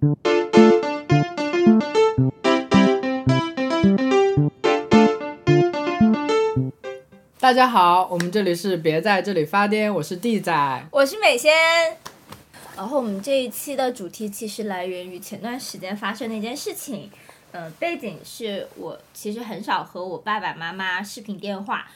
[0.00, 0.06] 大
[7.52, 11.52] 家好，我们这里是别在这里发癫，我是 D 仔，我是美仙。
[12.76, 17.10] 然后我们这一期的主题其实来源于前段时间发生的一件事情，
[17.50, 21.88] 嗯，背景是我其实很少和我爸爸妈妈视频电话，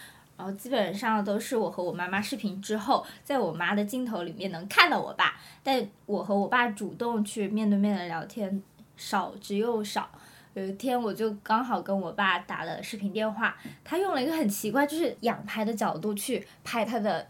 [0.42, 8.60] 然后基本上都是我和我妈妈视频之后，在我妈的镜头里面能看到我爸，但我和我爸主动去面对面的聊天
[8.96, 10.10] 少之又少。
[10.54, 17.24] 有一天，我就刚好跟我爸打了视频电话，他用了一个很奇怪，就是仰拍的角度去拍他的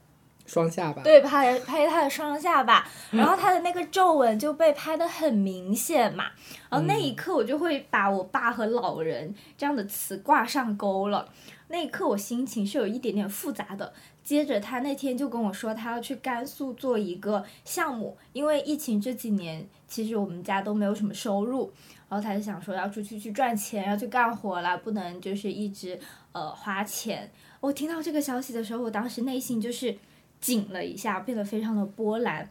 [0.46, 6.24] 双下巴，对，拍拍他的双下巴，然后他的那个皱纹就被拍的很明显嘛。
[6.70, 11.28] 然后那一刻，我就会把我爸和老人这样的词挂上钩了。
[11.72, 13.94] 那一刻，我心情是有一点点复杂的。
[14.22, 21.72] 接着，他那天就跟我说，他要去甘肃做一个项目，因为疫情这几年，其实我们家都没有什么收入。
[22.10, 25.98] 然后他就想说要出去去赚钱，要去干活了，不能就是一直
[26.32, 27.30] 呃花钱。
[27.58, 29.96] 我听到这个消息的时候，我当时内心就是
[30.38, 32.50] 紧了一下，变得非常的波澜。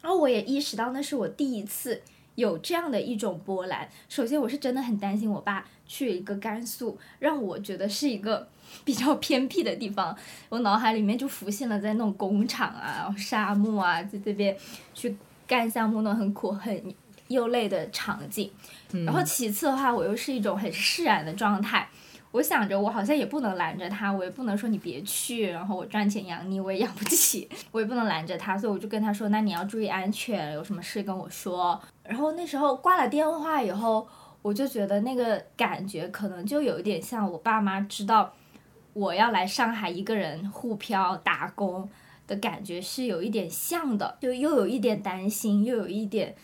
[0.00, 2.00] 然后我也意识到那是我第一次
[2.36, 3.88] 有这样的一种波澜。
[4.08, 8.48] 首先，我是真的很担心我爸去一个甘肃，让我觉得是一个
[8.84, 10.16] 比较偏僻的地方。
[10.48, 14.56] 我脑海里面就浮现了在那种工厂啊、然后沙漠啊，在这边
[14.94, 16.94] 去干项目那种很苦很。
[17.28, 18.50] 又累的场景，
[19.06, 21.88] 然后其次的话，我又是一种很释然的状态。
[22.30, 34.06] 我想着，我好像也不能拦着他，我也不能说你别去，然后我赚钱养你，我也养不起， 我也不能拦着他，所以我就跟他说：“那你要注意安全，有什么事跟我说。”然后那时候挂了电话以后，
[34.42, 38.30] 我就觉得那个感觉可能就有一点像我爸妈知道
[38.92, 41.88] 我要来上海一个人沪漂打工
[42.26, 46.34] 的感觉是有一点像的，就又有一点担心，又有一点。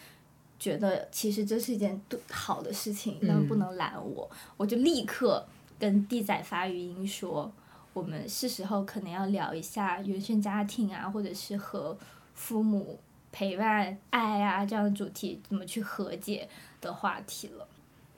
[0.61, 5.47] 觉得其实这是一件好的事情，但不能拦我，我就立刻
[5.79, 7.49] 跟弟仔发语音说，
[7.93, 11.97] 我们是时候可能要聊一下原生家庭啊，或者是和
[12.35, 12.99] 父母
[13.31, 16.49] 陪伴、爱啊这样的主题，怎么去和解
[16.81, 17.69] 的话题了。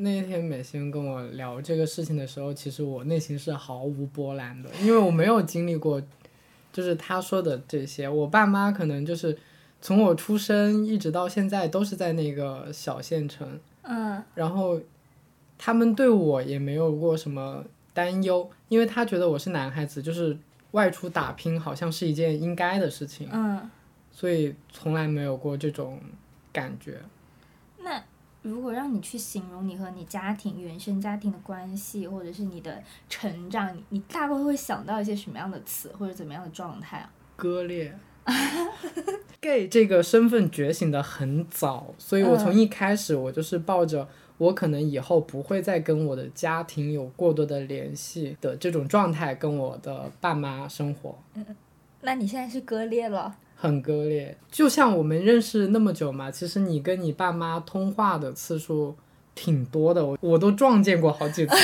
[0.03, 6.03] 那天美心跟我聊这个事情的时候，其实我内心是毫无波澜的，因为我没有经历过，
[6.73, 9.39] 就是他说的这些，我爸妈可能就是。
[9.83, 14.79] 从我出生一直到现在都是在那个小县城，嗯，然后
[15.57, 20.37] 他们对我也没有过什么担忧，因为他觉得我是男孩子，就是
[20.73, 23.71] 外出打拼好像是一件应该的事情，嗯，
[24.13, 25.99] 所以从来没有过这种
[26.53, 27.01] 感觉。
[27.79, 28.05] 那
[28.43, 37.11] 如果让你去形容你和你家庭原生家庭的关系，或者是你的成长，你你大概会想到一些什么样的词或者怎么样的状态啊？
[37.37, 37.95] 割裂。
[39.41, 44.07] gay 这个身份觉醒的很早，所以我从一开始我就是抱着
[44.37, 51.19] 我可能以后不会再跟我的家庭有过多的联系的这种状态跟我的爸妈生活。
[51.35, 51.45] 嗯，
[52.03, 53.35] 那你现在是割裂了？
[53.61, 58.97] 很割裂，就像我们认识那么久嘛，其实你跟你爸妈通话的次数
[59.35, 61.55] 挺多的，我我都撞见过好几次。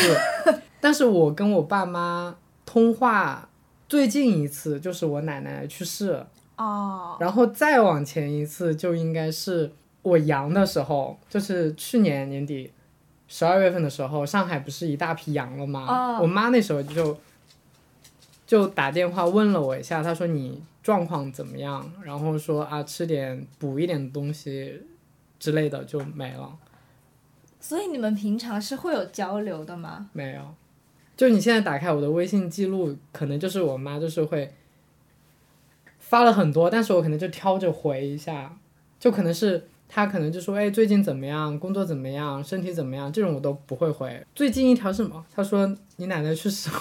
[0.78, 2.36] 但是我跟我爸妈
[2.66, 3.48] 通话
[3.88, 6.24] 最近一次就是我奶奶去世。
[6.56, 9.70] 哦，然后再往前一次就应该是
[10.02, 12.70] 我阳的时候，就是去年年底
[13.26, 16.18] 十二月份的时候，上海不是一大批阳了吗？
[16.20, 17.18] 我妈那时候就
[18.46, 21.92] 就打电话问了我一下，她说你状况怎么样？
[22.04, 24.80] 然后说啊，吃点补一点东西
[25.40, 26.56] 之类的就没了。
[27.58, 30.08] 所以你们平常是会有交流的吗？
[30.12, 30.54] 没有，
[31.16, 34.54] 就你现在打开我的微信记录，可能就是我妈就是会。
[35.98, 38.56] 发了很多，但是我可能就挑着回一下，
[39.00, 44.24] 就可能是他可能就说，哎，最近怎么样，工作怎么样，身体怎么样，这种我都不会回。
[44.32, 45.26] 最近一条什么？
[45.34, 46.80] 他说你奶奶去世了，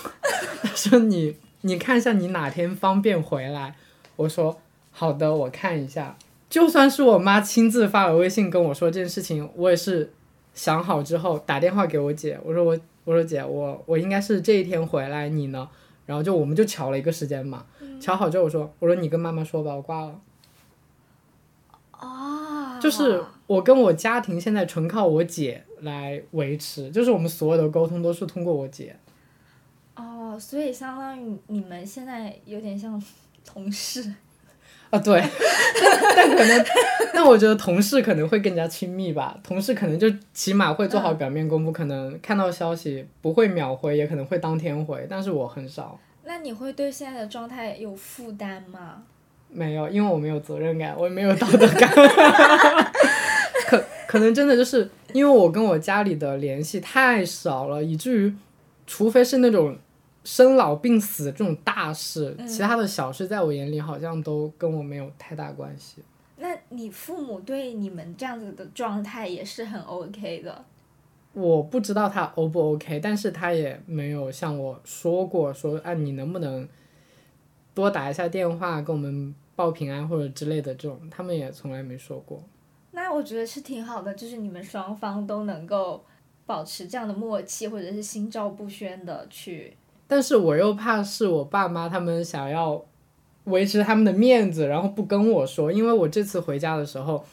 [0.62, 3.76] 他说你你看一下你哪天方便回来。
[4.16, 4.58] 我说
[4.92, 6.16] 好的，我看一下。
[6.50, 10.14] 就算是我妈亲自发了微信跟我说这件事情，我也是
[10.54, 15.68] 想好之后打电话给我姐，我说我我说姐，我我应该是这一天回来，你呢？
[16.06, 17.66] 然后就我们就巧了一个时间嘛。
[18.00, 20.22] 瞧好之后，我说：“我说你跟妈妈说吧，我挂了。”
[21.92, 28.96] 啊，就是我跟我家庭现在纯靠我姐来维持，就是我们所有的沟通都是通过我姐。
[29.96, 33.02] 哦，所以相当于你们现在有点像
[33.46, 34.14] 同事。
[34.90, 35.22] 啊，对，
[36.16, 36.66] 但可能，
[37.14, 39.38] 但我觉得同事可能会更加亲密吧。
[39.44, 46.00] 同事可能就起码会做好表面功夫，可能看到消息不会秒回，也可能会当天回，但是我很少。
[46.24, 49.04] 那你会对现在的状态有负担吗？
[49.50, 51.90] 没有，因为我没有责任感，我也没有道德感。
[53.68, 58.36] 可可能真的就是因为我跟我家里的联系太少了，以至于，
[58.86, 59.76] 除非是那种
[60.26, 66.02] 生老病死这种大事，其他的小事在我眼里好像都跟我没有太大关系。
[66.38, 70.66] 那你父母对你们这样子的状态也是很 OK 的？
[71.32, 76.68] 我不知道他 O 不 OK，但是他也没有向我说过说，哎，你能不能
[77.74, 82.42] 多打一下电话跟我们报平安或者之类的这种，他们也从来没说过。
[82.92, 86.04] 那我觉得是挺好的，就是你们双方都能够
[86.46, 89.76] 保持这样的默契，或者是心照不宣的去。
[90.08, 92.84] 但是我又怕是我爸妈他们想要
[93.46, 97.24] 维持他们的面子，然后不跟我说，因为我这次回家的时候，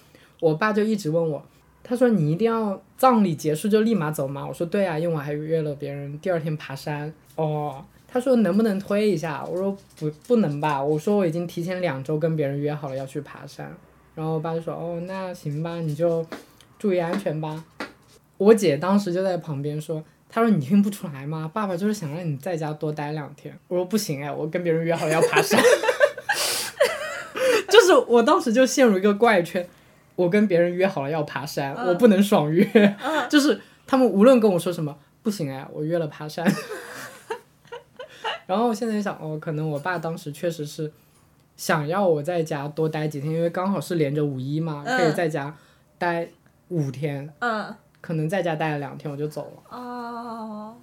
[0.41, 1.43] 我爸就一直问我，
[1.83, 4.47] 他说你一定要葬礼结束就立马走吗？
[4.47, 7.13] 我说对啊，因为我还约了别人第二天爬山。
[7.37, 9.45] 哦，他说能不能推一下？
[9.45, 13.75] 我说不不能吧，我说我已经提前两周跟别人约好了要去爬山。
[14.15, 16.25] 然后我爸就说：“哦，那行吧，你就
[16.79, 17.65] 注意安全吧。”
[18.37, 21.51] 我姐当时就在旁边说：“她说你听不出来吗？
[21.53, 25.63] 爸爸就是想让你在家多待两天。”我说：“不行哎，我跟别人约好了要爬山。
[27.69, 29.69] ”就是我当时就陷入一个怪圈，
[30.17, 32.97] 我跟别人约好了要爬山，我不能爽约。
[33.29, 36.51] 就是他们无论跟我说什么，不行哎，我约了爬山。
[38.47, 40.91] 然后我现在想，哦，可能我爸当时确实是。
[41.55, 45.55] 想要我在家多待几天，因为刚好是连着五一嘛，可以在家
[45.99, 46.27] 待
[46.69, 47.31] 五天。
[47.41, 47.73] 嗯。
[48.03, 49.63] 可能在家待了两天，我就走了。
[49.79, 50.75] 哦。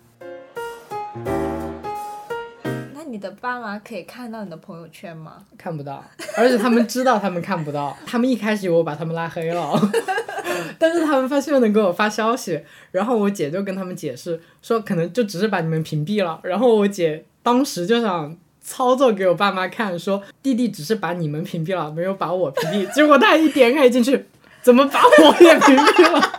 [2.95, 5.33] 那你的爸妈可以看到你的朋友圈吗？
[5.57, 6.03] 看不到，
[6.35, 7.95] 而且他们知道他们看不到。
[8.07, 9.79] 他们一开始以为我把他们拉黑了，
[10.79, 16.39] 但是他们发现能给我发消息，然后我姐就跟他们解释说，可能就只是把你们屏蔽了。
[16.43, 18.35] 然后我姐当时就想。
[18.61, 22.93] 操作给我爸妈看，说弟弟只是把你们屏蔽了，没有把我屏蔽。
[22.93, 24.27] 结果他一点开进去，
[24.61, 26.38] 怎么把我也屏蔽了？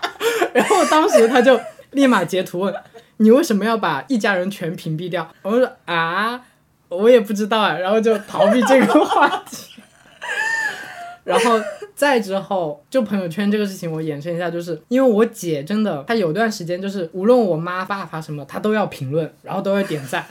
[0.52, 1.58] 然后当时他就
[1.92, 2.74] 立马截图问
[3.18, 6.40] ：“你为什么要把一家人全屏蔽掉？”我说：“啊，
[6.88, 9.80] 我也不知道啊。”然后就逃避这个话题。
[11.24, 11.60] 然后
[11.94, 20.24] 再之后，就朋友圈这个事情，我延伸一下，就是因为我姐真的，她有段时间就是无论我妈爸发什么，她都要评论，然后都要点赞。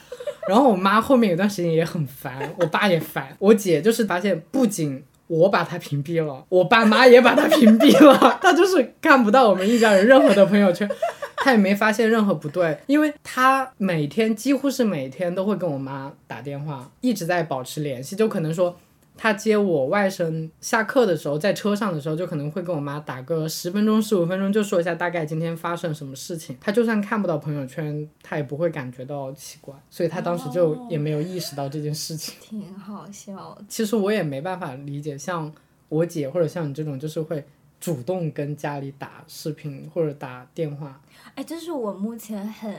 [0.47, 10.89] 然后我妈后面有段时间也很烦，我爸也烦，我姐就是发现，不仅我把他屏蔽了，我爸妈也把他屏蔽了， 他就是看不到我们一家人任何的朋友圈，
[11.37, 18.75] 他也没发现任何不对，因为他每天几乎是每天都会跟我妈打电话，一直在保持联系，就可能说。
[19.21, 26.57] 他接我外甥下课的时候，在车上的时候，就可能会跟我妈打个十分钟、十五分钟，就说一下大概今天发生什么事情。
[26.61, 32.35] 他就算看不到朋友圈，他也不会感觉到奇怪，所以他当时就也没有意识到这件事情。
[32.39, 33.57] 挺好笑。
[33.67, 35.53] 其实我也没办法理解，像
[35.89, 37.45] 我姐或者像你这种，就是会
[37.81, 41.01] 主动跟家里打视频或者打电话。
[41.35, 42.73] 哎，这是我目前很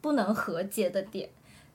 [0.00, 1.30] 不能和解的点，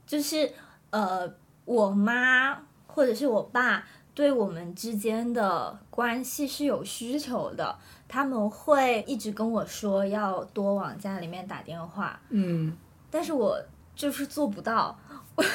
[0.06, 0.52] 就是
[0.90, 2.67] 呃，我妈。
[2.98, 3.86] 或者是我爸
[4.16, 7.78] 对我们之间的关系是有需求的，
[8.08, 12.20] 他们会一直跟我说要多往家里面打电话。
[12.30, 12.76] 嗯，
[13.12, 13.56] 但是我
[13.96, 14.98] 就是做不到，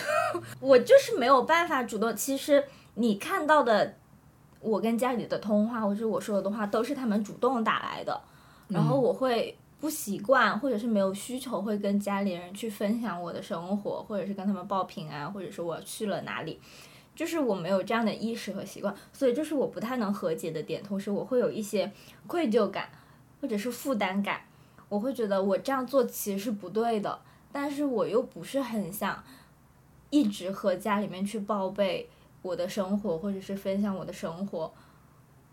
[0.61, 2.15] 我就是没有办法主动。
[2.15, 3.97] 其实你看到的
[4.61, 8.21] 我跟家里的通话，或者我说的话，都是他们主动打来的。
[8.69, 16.61] 然后我会不习惯，或者是没有需求，会跟家里人去分享我的生活，或者是跟他们报平安，或者是我去了哪里。
[17.15, 20.83] 就是我没有这样的意识和习惯，所以这是我不太能和解的点。
[20.83, 21.93] 同时，我会有一些
[22.27, 22.89] 愧疚感，
[23.41, 24.41] 或者是负担感。
[24.89, 27.19] 我会觉得我这样做其实是不对的，
[27.51, 29.23] 但是我又不是很想
[30.11, 32.09] 一直和家里面去报备
[32.43, 34.73] 我的生活，或者是分享我的生活。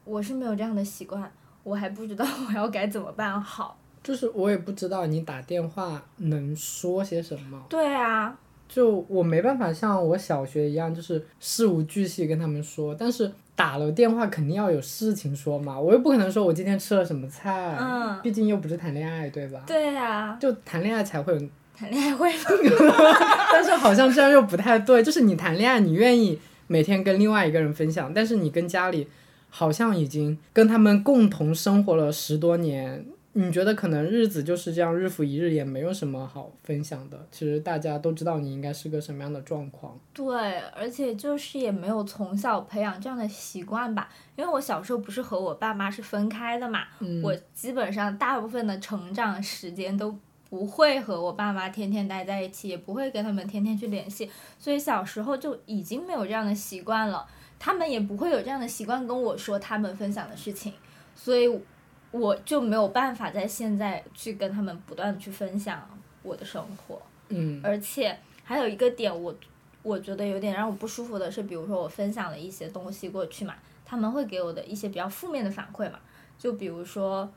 [0.06, 1.32] 我是没有这样的习惯，
[1.64, 3.78] 我还不知道我要该怎么办好。
[4.02, 7.66] 就是我也不知道你打电话能说些什么。
[7.70, 8.38] 对啊。
[8.70, 19.64] 就我没办法像我小学一样，就是事无巨细跟他们说，但是打了电话肯定要有事情说嘛，我又不可能说我今天吃了什么菜，嗯，毕竟又不是谈恋爱，对吧？
[19.66, 21.42] 对呀，就谈恋爱才会有
[21.76, 22.32] 谈恋爱会，
[23.52, 29.08] 但是好像这样又不太对，就是你谈恋爱，你愿意每天跟另外一个人分享，但是你跟家里
[29.50, 33.06] 好像已经跟他们共同生活了十多年。
[33.34, 37.28] 你觉得可能日子就是这样，日复一日，也没有什么好分享的。
[37.32, 39.98] 其实大家都知道你应该是个什么样的状况。
[40.12, 44.10] 对，而且就是也没有从小培养这样的习惯吧。
[44.36, 46.86] 因为我小时候不是和我爸妈是分开的嘛，
[47.24, 50.18] 我基本上大部分的成长时间都
[50.50, 57.28] 不会和我爸妈天天待在一起，也不会跟他们天天去联系，所以小时候就已经没有这样的习惯了。
[57.60, 60.74] 他们也不会有这样的习惯跟我说他们分享的事情，
[61.16, 61.62] 所以。
[62.12, 65.88] 我就没有办法在现在去跟他们不断的去分享
[66.24, 69.36] 我的生活，嗯而且还有一个点我
[69.84, 76.00] 我觉得有点让我不舒服的是，比如说我分享了一些东西过去嘛，他们会给我的一些比较负面的反馈嘛，
[76.38, 77.30] 就比如说。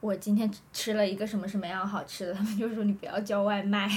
[0.00, 3.88] 我今天吃了一个什么什么样好吃的，他们就说你不要叫外卖，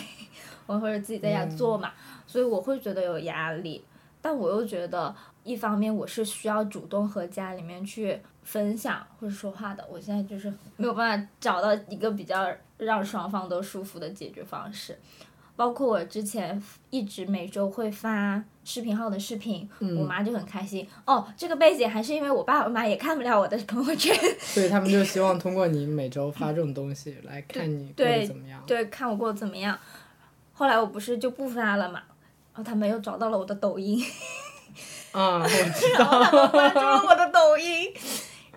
[0.66, 1.92] 我或者自己在家做嘛，
[2.26, 3.84] 所以我会觉得有压力。
[4.22, 14.98] 但我又觉得，一方面我是需要主动和家里面去分享或者说话的，我现在就是没有办法找到一个比较让双方都舒服的解决方式。
[15.58, 19.68] 包括我之前一直每周会发视频号的视频，
[20.00, 20.88] 我妈就很开心。
[21.04, 28.64] 哦，这个背景还是因为我爸我妈也看不了我的朋友圈，所以他们就希望通过你每周发这种东西来看你过得对怎么样。
[28.66, 29.78] 对，看我过得怎么样。
[30.54, 32.02] 后来我不是就不发了嘛，
[32.54, 34.02] 然后他们又找到了我的抖音，
[35.12, 36.24] 啊，我知 然后道。
[36.24, 37.92] 他们关注了我的抖音。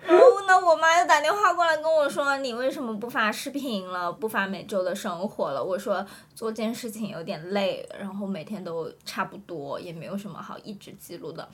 [0.07, 4.11] 然后呢，我妈又打电话过来跟我说：“你为什么不发视频了？
[4.11, 6.05] 不发每周的生活了？”我说
[6.35, 11.47] ：“做件事情有点累，然后每天都差不多，也没有什么好一直记录的。”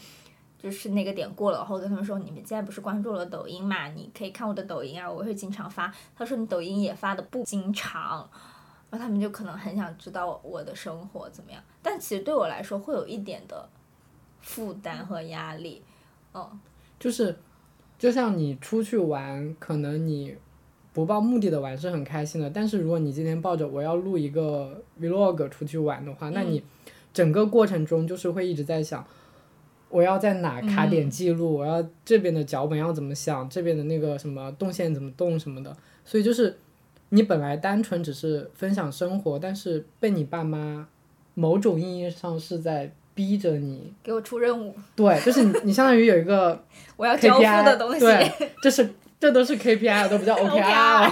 [0.58, 3.88] 就是那个点过了，然后跟他们说：“你们现在不是关注了抖音嘛？
[3.90, 8.28] 你可以看我的抖音啊，我会经常发。”他说：“你抖音也发的不经常。”
[8.90, 13.68] 然后他们就可能很想知道我的生活怎么样，但其实对我来说会有一点的
[14.40, 15.84] 负担和压力。
[16.34, 16.60] 嗯，
[16.98, 17.38] 就是，
[17.98, 20.36] 就像你出去玩，可能你
[20.94, 26.64] 不抱目的的玩是很开心的，但是如果你今天抱着我要录一个 vlog 出去玩的话，那你
[27.14, 29.06] 整个过程中就是会一直在想，
[29.90, 35.76] 我要在哪卡点记录，我要这边的脚本要怎么想，这边的那个什么动线怎么动什么的，
[36.06, 36.58] 所以就是
[37.10, 40.88] 你本来单纯只是分享生活，但是被你爸妈
[41.34, 43.92] 某种意义上是在逼着你。
[44.04, 46.64] 给我出任务，对，就是你，你相当于有一个
[46.96, 48.00] 我要交付的东西。
[48.00, 48.32] 对，
[48.62, 48.88] 这是
[49.20, 51.12] 这都是 KPI，都不叫 OKR，OKR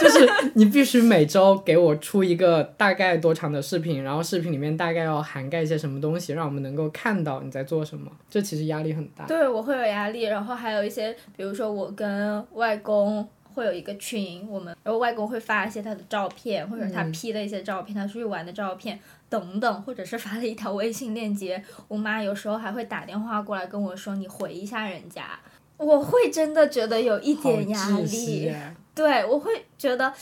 [0.00, 9.24] 就是你必须每周给我出一个大概多长的视频，然后视频里面大概要涵盖一些什么东西，让我们能够看到你在做什么，这其实压力很大。
[9.26, 25.38] 对，我会有压力，然后还有一些，比如说我跟外公会有一个群，我们然后外公会发一些他的照片，或者他 P 的一些照片，他出去玩的照片等等，或者是发了一条微信链接，我妈有时候还会打电话过来跟我说你回一下人家，
[25.76, 30.12] 我会真的觉得有一点压力，耶对我会觉得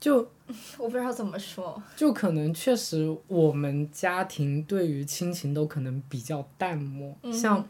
[0.00, 0.30] 就
[0.78, 7.32] 我不知道怎么说，就可能确实我们家庭对于亲情都可能比较淡漠，嗯。
[7.32, 7.66] 像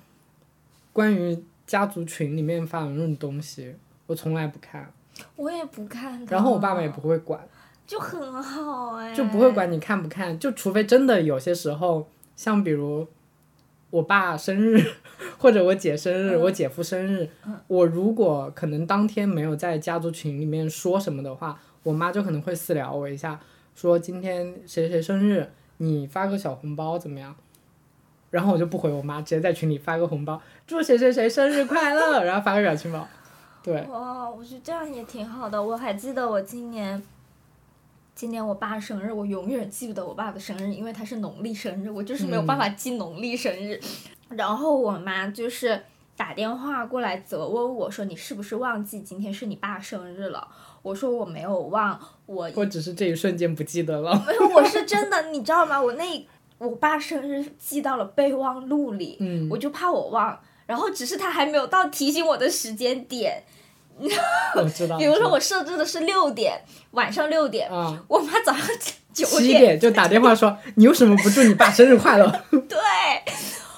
[0.93, 3.75] 关于家族群里面发的那种东西，
[4.09, 4.91] 我从来不看，
[5.37, 7.38] 我也不看，然后我爸爸也不会管。
[7.87, 13.07] 就很好哎，就不会管你看不看，就除非真的有些时候，像比如
[13.91, 14.83] 我爸生日
[15.38, 17.29] 或者我姐生日、嗯我姐夫生日，
[17.67, 23.38] 我如果可能当天没有在家族群里面说什么的话，我妈就可能会私聊我一下，
[23.75, 27.35] 说今天谁谁生日，你发个小红包怎么样？
[28.31, 33.09] 然后我就不回我妈，直接在群里发个红包，祝谁谁谁生日快乐，然后发个表情包。
[33.62, 35.62] 对，哇，我觉得这样也挺好的。
[35.62, 37.03] 我还记得我今年，
[38.15, 43.81] 今年我爸生日，我永远记不得我爸的生日，因为他是农历生日，我就是没有办法记农历生日。
[44.29, 45.83] 然后我妈就是
[46.17, 50.49] 打电话过来责问我说：“你是不是忘记今天是你爸生日了？”
[50.83, 54.23] 我说：“我没有忘，我我只是这一瞬间不记得了。
[54.27, 55.81] 没有，我是 真的，你知道吗？
[55.81, 56.27] 我那
[56.59, 60.38] 我爸生日记到了备忘录里，嗯我就怕我忘。
[60.69, 63.43] 然后只是他还没有到提醒我的时间点，
[64.55, 64.99] 我知道。
[65.01, 66.61] 比如说我设置的是六点，
[66.91, 67.99] 晚上六点，啊。
[68.07, 68.67] 我妈早上
[69.15, 72.27] 九七点就打电话说 你为什么不祝你爸生日快乐？
[72.69, 72.79] 对，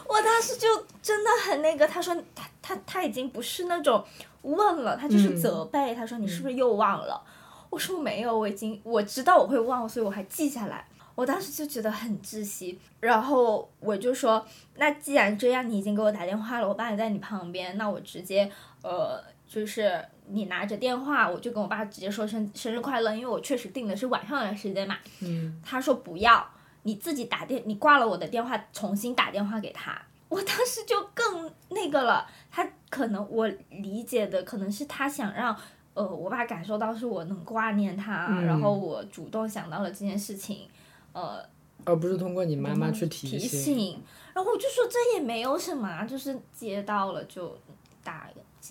[0.09, 0.67] 我当时就
[1.01, 4.05] 真的很那个，他说他他他已经不是那种
[4.43, 7.23] 问了，他就是嗯责备，他说你是不是又忘了？
[7.71, 10.85] 我说没有，我已经我知道我会忘，所以我还记下来。
[11.21, 14.43] 我当时就觉得很窒息，然后我就说，
[14.77, 18.51] 那既然这样，你已经给我打电话了，我爸也在你旁边，那我直接
[18.83, 24.97] 呃，就是你拿着电话，我就跟我爸直接说生生日快乐，因为我确实定的是晚上的时间嘛。
[25.21, 26.43] 嗯，他说不要，
[26.85, 30.01] 你自己打电，你挂了我的电话，重新打电话给他。
[30.31, 35.55] 我当时就更那个了，他可能我理解的可能是他想让
[35.93, 40.67] 呃我爸感受到是我能挂念他，嗯然后我主动想到了这件事情，
[41.21, 41.49] 呃
[41.85, 44.03] 而不是通过你妈妈去提醒。
[44.35, 47.59] 然后我就说这也没有什么，就是接到了就
[48.05, 48.29] 打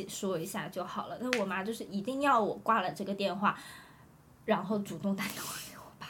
[0.07, 1.17] 说一下就好了。
[1.19, 3.57] 但我妈就是一定要我挂了这个电话，
[4.45, 6.07] 然后主动打电话给我爸，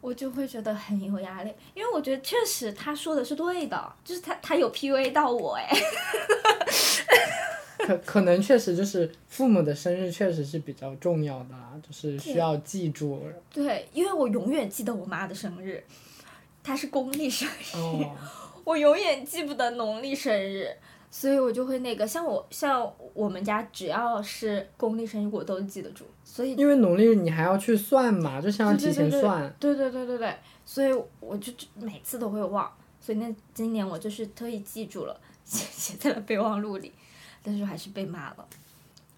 [0.00, 5.68] 我就会觉得很有压力，因为我觉得确实他说的是对的，就是他他有 PUA 到我哎，
[7.78, 13.20] 可可能确实就是父母的生日确实是比较重要的啦，就是需要记住。
[13.52, 15.82] 对，因为我永远记得我妈的生日，
[16.62, 18.16] 她是公历生日，哦，
[18.64, 20.68] 我永远记不得农历生日，
[21.10, 29.54] 所以我就会那个像我像我们家只要是公历生日我都记得住，所以因为农历你还要去算嘛，就是要提前算。
[29.58, 36.90] 对对对对对，所以我就每次都会忘，所以那今年我就是特意记住了，写 写在了备忘录里，
[37.44, 38.46] 但是还是被骂了。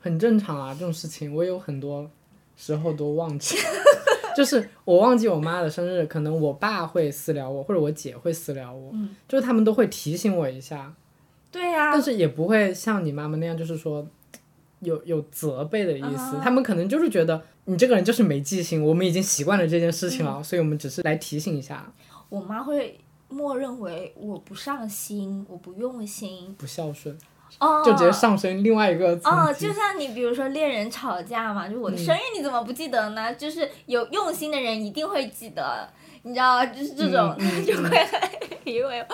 [0.01, 2.11] 很正常啊，这种事情我有很多
[2.57, 3.57] 时候都忘记，
[4.37, 10.95] 就是我忘记我妈的生日，可能我爸会私聊我，或者我姐会私聊我，嗯就是他们都会提醒我一下，
[11.51, 14.07] 对呀、但是也不会像你妈妈那样，就是说
[14.81, 16.41] 有有责备的意思，啊。
[16.45, 21.93] 他们可能就是觉得你这个人就是没记性，我们已经习惯了这件事情嗯了，所以我们只是来提醒一下，
[22.29, 27.19] 我妈会默认为我不上心，我不用心，不孝顺，
[27.59, 33.35] 哦，就直接上升另外一个层哦，就像你比如说恋人吵架嘛，就我的生日你怎么不记得呢？
[33.35, 35.89] 就是有用心的人一定会记得，
[36.23, 36.67] 你知道吗？
[36.67, 38.09] 就是这种，嗯 嗯就会
[38.65, 39.05] 因为，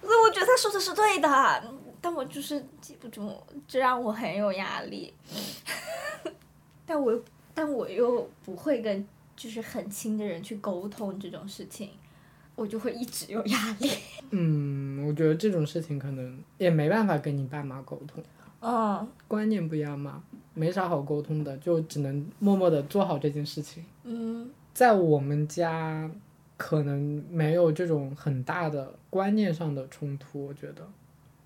[0.00, 1.62] 所以我觉得他说的是对的，
[2.00, 3.32] 但我就是记不住，
[3.66, 5.12] 这让我很有压力。
[6.86, 7.22] 但我又
[7.54, 9.06] 但我又不会跟
[9.36, 11.90] 就是很亲的人去沟通这种事情，
[12.60, 13.90] 我就会一直有压力。
[14.32, 18.22] 嗯，我觉得这种事情可能也没办法跟你爸妈沟通。
[18.60, 23.82] 嗯观念不一样嘛，没啥好沟通的，就只能默默的做好这件事情。
[24.04, 26.10] 嗯在我们家，
[26.58, 30.86] 可能没有这种很大的观念上的冲突，我觉得，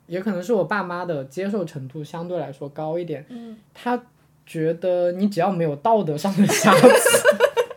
[0.08, 4.02] 也可能是我爸妈的接受程度相对来说高一点，嗯他
[4.44, 6.74] 觉得你只要没有道德上的瑕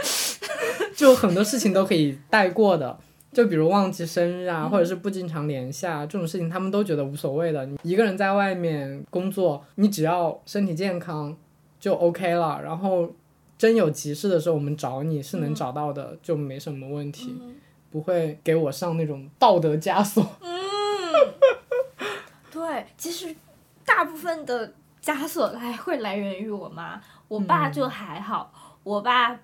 [0.01, 0.41] 疵，
[0.97, 2.99] 就很多事情都可以带过的。
[3.31, 7.65] 就比如忘记生日啊，或者是不经常联系啊，这种事情他们都觉得无所谓的。
[7.65, 11.35] 你一个人在外面工作，你只要身体健康
[11.79, 12.61] 就 OK 了。
[12.63, 13.11] 然后
[13.57, 17.55] 真有急事的时候，我们找你是能找到的，就没什么问题，嗯
[17.89, 20.25] 不会给我上那种道德枷锁。
[22.51, 23.33] 对，其实
[23.85, 28.51] 大部分的枷锁来会来源于我妈，我爸就还好。
[28.83, 29.39] 我爸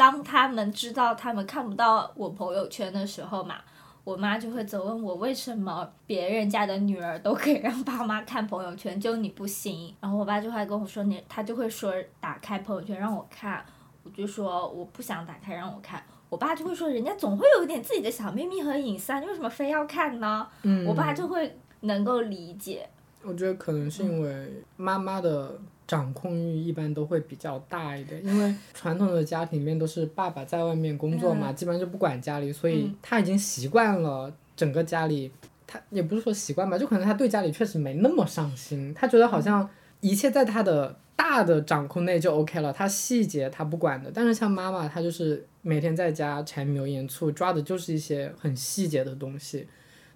[0.00, 3.56] 当他们知道他们看不到我朋友圈的时候嘛，
[4.02, 9.94] 我妈就会责问我为什么别人家的女儿都可以让爸妈看朋友圈，就你不行。
[10.00, 13.62] 然后我爸就会跟我说你，他就会说打开朋友圈让我看，
[14.02, 16.02] 我就说我不想打开让我看。
[16.30, 20.48] 我爸就会说，人家总会有一点自己的小秘密和隐私啊，你为什么非要看呢？
[20.62, 22.88] 嗯，我爸就会能够理解。
[23.22, 25.58] 我觉得可能是因为妈妈的
[25.90, 32.94] 掌控欲一般都会比较大一点，因为传统的家庭里面都是爸爸在外面工作嘛，基本上就不管家里，所以嗯。
[33.02, 35.32] 他已经习惯了整个家里，
[35.66, 39.68] 他也不是说习惯吧，就可能他对家里确实没那么上心，他觉得好像
[40.00, 44.12] 一切在他的大的掌控内就 OK 了，他细节他不管的。
[44.14, 49.66] 但是像妈妈，她就是每天在家柴米油盐醋，抓的就是一些很细节的东西，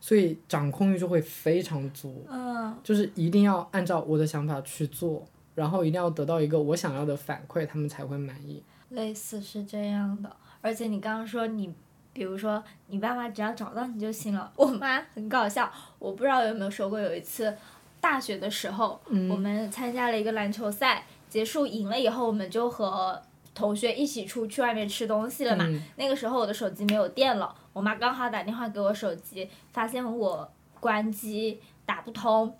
[0.00, 2.24] 所以掌控欲就会非常足。
[2.30, 2.72] 嗯。
[2.84, 8.62] 就是一定要按照我的想法去做，然后一定要得到一个我想要的反馈，他们才会满意。
[8.90, 10.30] 类似是这样的。
[10.60, 11.72] 而且你刚刚说你，
[12.12, 14.52] 比如说你爸妈只要找到你就行了。
[14.56, 17.54] 我妈很搞笑，我不知道有没有说过，有一次
[18.00, 23.20] 大学的时候，我们参加了一个篮球赛，结束赢了以后，我们就和
[23.54, 25.64] 同学一起出去外面吃东西了嘛。
[25.68, 32.56] 嗯那个时候我的手机没有电了，我妈刚好打电话给我手机，发现我关机打不通，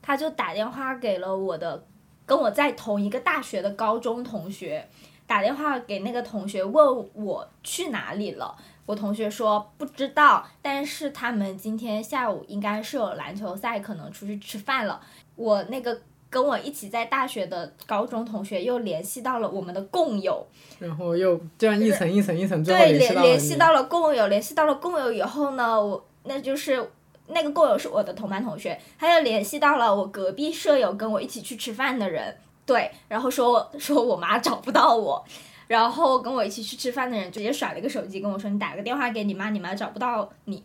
[0.00, 1.84] 她就打电话给了我的
[2.28, 4.86] 跟我在同一个大学的高中同学，
[5.26, 8.54] 打电话给那个同学问我去哪里了。
[8.84, 15.00] 我同学说不知道，但是他们今天下午应该是有篮球赛，可能出去吃饭了。
[15.36, 20.46] 我那个跟我一起在大学的高中同学又联系到了我们的共友，
[20.78, 26.90] 然后又这样一层一层一层，最后对，联联系到了共友，联系到了共友以后呢，我那就是
[27.28, 32.36] 那个共友是我的同班同学，他又联系到了我隔壁舍友跟我一起去吃饭的人，
[32.66, 35.24] 对，然后说说我妈找不到我。
[35.66, 40.64] 然后跟我一起去吃饭的人直接甩了个手机跟我说：“你打个电话给你妈，你妈找不到你。”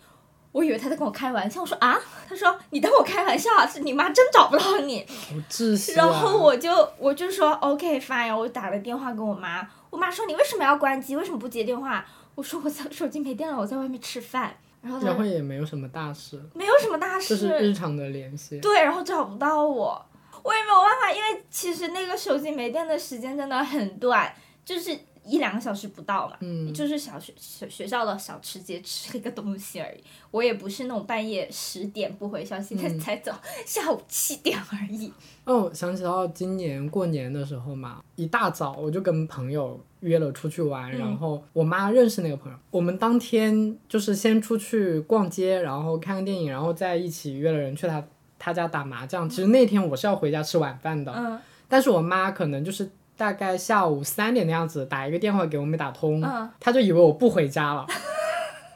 [0.54, 1.99] 我以为他在跟我开玩笑，我说啊，
[2.30, 5.06] 他说你当我开玩笑啊，是你妈真找不到你。
[5.10, 6.06] 好窒息、啊。
[6.06, 12.06] 然后我就我就说 OK fine，我打了电话给我妈，我妈说你为什么要关机，为什么不接电话？
[12.36, 14.56] 我说我在手机没电了，我在外面吃饭。
[14.84, 18.60] 然后她然后也没有什么大事，没有什么大事，就是日常的联系。
[18.60, 20.06] 对，然后找不到我，
[20.43, 24.32] 我也没有办法，因为其实那个手机没电的时间真的很短，
[24.65, 30.03] 就是一两个小时不到嘛，嗯就是小学学学校的小吃街吃一个东西而已。
[30.31, 33.31] 我也不是那种半夜十点不回消息嗯才走，
[33.65, 35.12] 下午七点而已。
[35.45, 48.05] 哦，想起到今年过年的时候嘛，一大早我就跟朋友约了出去玩，嗯然后我妈认识那个朋友，我们当天就是先出去逛街，然后看个电影，然后再一起约了人去他
[48.39, 49.29] 他家打麻将。
[49.29, 52.89] 其实那天我是要回家吃晚饭的，嗯但是我妈可能就是
[53.23, 57.88] 大概下午三点的样子打一个电话给我没打通，嗯，她就以为我不回家了。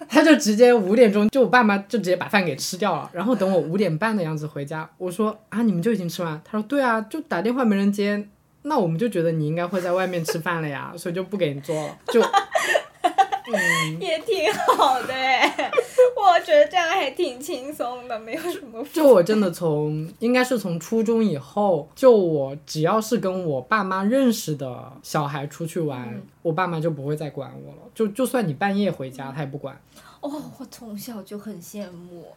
[0.08, 6.42] 他就直接五点钟，就我爸妈就直接把饭给吃掉了，然后等我五点半的样子回家，我说啊你们就已经吃完？
[6.46, 8.26] 他说对啊，就打电话没人接，
[8.62, 12.22] 那我们就觉得你应该会在外面吃饭了呀，所以就不给你做了，就
[14.00, 15.70] 也挺好的哎，
[16.16, 27.82] 我觉得这样还挺轻松的，没有什么就我真的从应该是从初中以后，就我只要是跟我爸妈认识的小孩出去玩，嗯我爸妈就不会再管我了。
[27.94, 29.80] 就就算你半夜回家，他也不管。
[30.22, 32.28] 哦，我从小就很羡慕，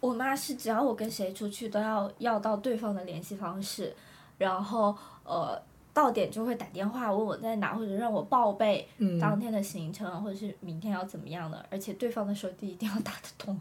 [0.00, 3.94] 我妈是只要我跟谁出去都要要到对方的联系方式，
[4.38, 4.94] 然后
[5.24, 5.60] 呃
[5.98, 13.60] 到点就会打电话问我在哪，或者让我报备嗯，当天的行程，或者是明天要怎么样的，而且对方的手机一定要打得通，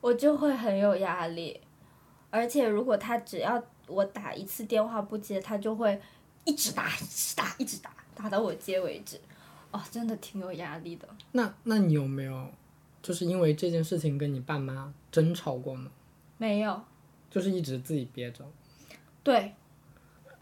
[0.00, 1.60] 我就会很有压力。
[2.30, 6.00] 而且如果他只要我打一次电话不接，他就会
[6.44, 9.18] 一直打，一直打，一直打，打到我接为止。
[9.72, 11.08] 哦，真的挺有压力的。
[11.32, 12.48] 那那你有没有
[13.02, 15.90] 就是因为这件事情跟你爸妈争吵过呢？
[16.38, 16.80] 没有，
[17.28, 18.44] 就是一直自己憋着。
[19.24, 19.52] 对，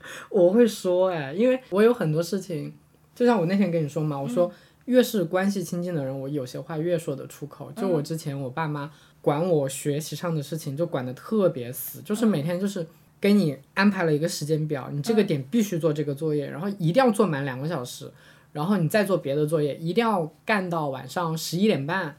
[0.31, 2.73] 我会说哎，因为我有很多事情，
[3.15, 4.53] 就像我那天跟你说嘛，我说
[4.87, 7.71] 越是关系亲近的人，我有些话越说得出口。
[7.73, 12.87] 就我之前我爸妈管我学习上的事情，就管得特别死，就是每天就是
[13.21, 18.11] 给你安排了一个时间表，你这个点必须做这个作业，然后一定要做满两个小时，
[18.53, 22.17] 然后你再做别的作业，一定要干到晚上十一点半，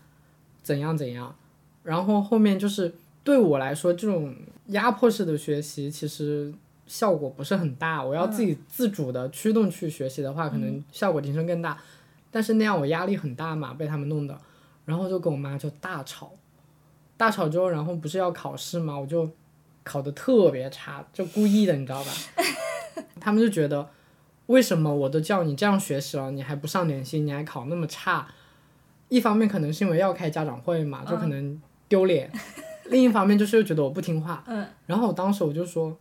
[0.62, 1.36] 怎样怎样。
[1.84, 2.94] 然后后面就是
[3.26, 4.34] 对我来说，这种
[4.68, 6.54] 压迫式的学习其实
[6.94, 8.04] 效果不是很大。
[8.04, 11.76] 我要自己自主的驱动去学习的话，可能效果提升更大。
[12.30, 14.38] 但是那样我压力很大嘛，被他们弄的，
[14.86, 16.32] 然后就跟我妈就大吵，
[17.18, 19.28] 大吵之后，然后不是要考试嘛，我就
[19.84, 22.12] 考的特别差，就故意的，你知道吧？
[23.20, 23.90] 他们就觉得
[24.46, 28.28] 为什么我都叫你这样学习了，你还不上点心，你还考那么差？
[29.10, 32.28] 一方面可能是因为要开家长会嘛，就可能丢脸；
[32.90, 34.44] 另一方面就是又觉得我不听话。
[34.48, 35.96] 嗯，然后我当时我就说，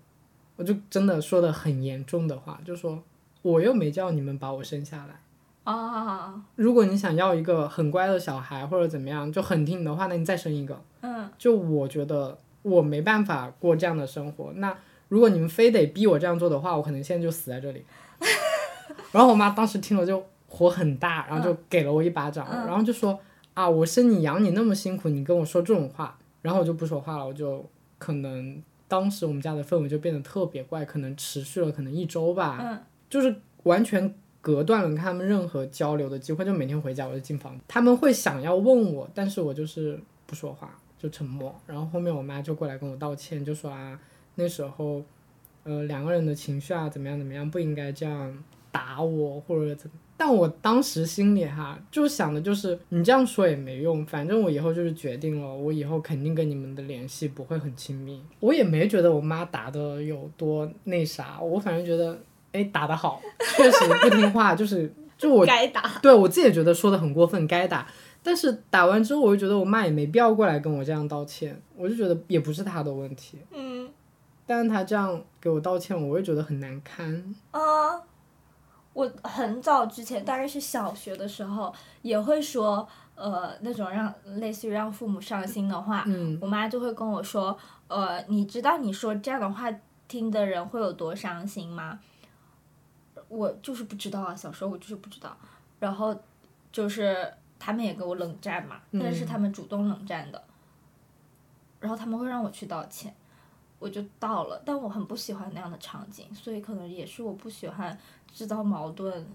[0.62, 3.02] 我就真的说的很严重的话，就说
[3.42, 5.20] 我又没叫你们把我生下来。
[5.64, 10.80] 啊，如果你想要一个很乖的小孩或者怎么样，就很听你的话，那你再生一个。
[11.00, 14.52] 嗯，就我觉得我没办法过这样的生活。
[14.54, 14.72] 那
[15.08, 17.84] 如果你们非得逼我这样做的话，我可能现在就死在这里。
[19.10, 23.18] 然后我妈当时听了就火很大，然后就给了我一巴掌，嗯然后就说
[23.54, 32.78] 啊，我生你养你那么辛苦，你跟我说这种话，然后我就不说话了，我就可能当时我们家的氛围就变得特别怪，可能持续了可能一周吧，嗯
[33.08, 41.58] 就是完全隔断了跟他们任何交流的机会，就每天回家我就进房，他们会想要问我，但是我就是不说话，就沉默。
[41.66, 43.98] 然后后面我妈就过来跟我道歉，就说啊，
[44.34, 45.02] 那时候，
[45.62, 49.96] 呃，两个人的情绪啊，怎么样怎么样，不应该这样打我或者怎么。
[50.24, 58.22] 但我当时心里哈，就想的就是你这样说也没用，反正我以后就是决定了，我以后肯定跟你们的联系不会很亲密。
[58.38, 62.16] 我也没觉得我妈打的有多那啥，我反正觉得，
[62.52, 63.20] 哎，打得好，
[63.56, 65.98] 确实不听话，就是就我该打。
[66.00, 67.84] 对我自己也觉得说的很过分，该打。
[68.22, 73.38] 但是打完之后，我就觉得我妈也没必要过来跟我这样道歉，我就觉得也不是她的问题。
[73.52, 73.88] 嗯
[74.46, 77.34] 但是她这样给我道歉，我会觉得很难堪。
[77.50, 77.91] 啊，
[78.92, 86.38] 我很早之前，大概是小学的时候，也会说，呃，那种让类似于让父母伤心的话，嗯。
[86.40, 87.56] 我妈就会跟我说，
[87.88, 89.72] 呃，你知道你说这样的话
[90.06, 92.00] 听的人会有多伤心吗？
[93.28, 95.34] 我就是不知道啊，小时候我就是不知道，
[95.78, 96.14] 然后
[96.70, 100.44] 就是他们也给我冷战嘛，但是他们主动冷战的，
[101.80, 103.14] 然后他们会让我去道歉，
[103.78, 107.98] 我就道了，但我很不喜欢那样的场景，所以可能也是我不喜欢
[108.32, 109.26] 制造矛盾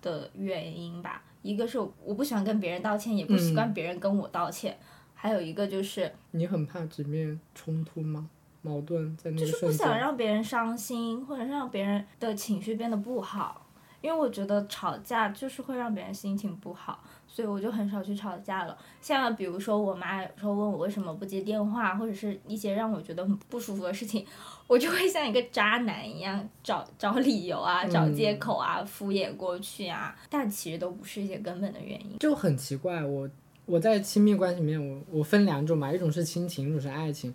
[0.00, 1.22] 的原因吧。
[1.42, 4.78] 一个是我不喜欢跟别人道歉，也不习惯别人跟我道歉，
[5.14, 8.28] 还有一个就是你很怕直面冲突吗？
[8.62, 9.72] 矛盾在那就是不。
[9.72, 13.66] 想让别人伤心，或者让别人的情绪变得不好。
[14.00, 18.76] 因为我觉得吵架就是会让别人心情不好，所以我就很少去吵架了。
[19.00, 24.24] 像比如说我妈有时候问我为什么不接电话，或者是一些让我觉得很不舒服的事情，
[24.66, 32.18] 我就会像一个渣男一样找找理由啊，找借口啊，敷衍过去啊，但其实都不是一些根本的原因。
[32.18, 33.28] 就很奇怪，我
[33.66, 37.34] 我在亲密关系里面，我我分两种嘛，一种是亲情，一种是爱情。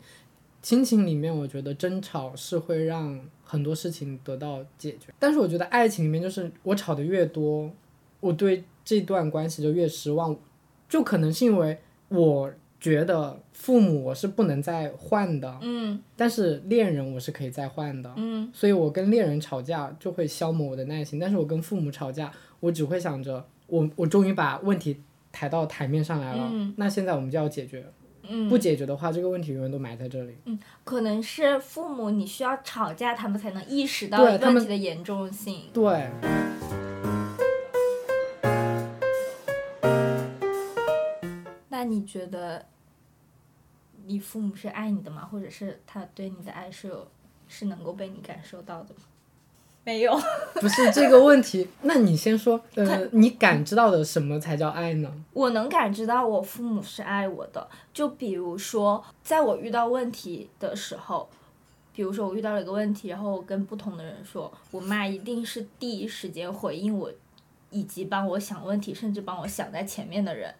[0.65, 7.69] 亲情里面，我觉得争吵是会让很多事情得到解决，但是我觉得爱情里面，就是我吵的越多，
[8.19, 10.35] 我对这段关系就越失望，
[10.89, 18.49] 就可能是因为我觉得父母我是不能再换的，嗯但是恋人我是可以再换的，嗯。
[18.51, 24.99] 所以我跟恋人吵架就会消磨我的耐心，但是我跟父母吵架，我只会想着我我终于把问题
[25.31, 27.85] 抬到台面上来了，嗯那现在我们就要解决，
[28.29, 30.37] 嗯，不解决的话，这个问题永远都埋在这里。
[30.45, 35.63] 嗯可能是父母你需要吵架，他们才能意识到问题的严重性。
[35.73, 36.09] 对，
[41.69, 42.65] 那你觉得
[44.05, 45.25] 你父母是爱你的吗？
[45.25, 47.07] 或者是他对你的爱是有
[47.47, 49.01] 是能够被你感受到的吗？
[49.85, 50.13] 没有。
[50.59, 55.09] 不是这个问题，那你先说，呃，你感知到的什么才叫爱呢？
[55.31, 61.29] 我能感知到我父母是爱我的，就比如说，在我遇到问题的时候，
[61.93, 67.11] 比如说我遇到了一个问题，然后我跟不同的人说，我妈一定是第一时间回应我，
[67.69, 70.53] 以及帮我想问题，甚至帮我想在前面的人。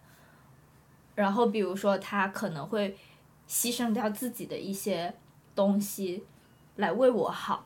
[1.16, 2.96] 然后比如说，她可能会
[3.48, 5.12] 牺牲掉自己的一些
[5.54, 6.22] 东西
[6.76, 7.64] 来为我好。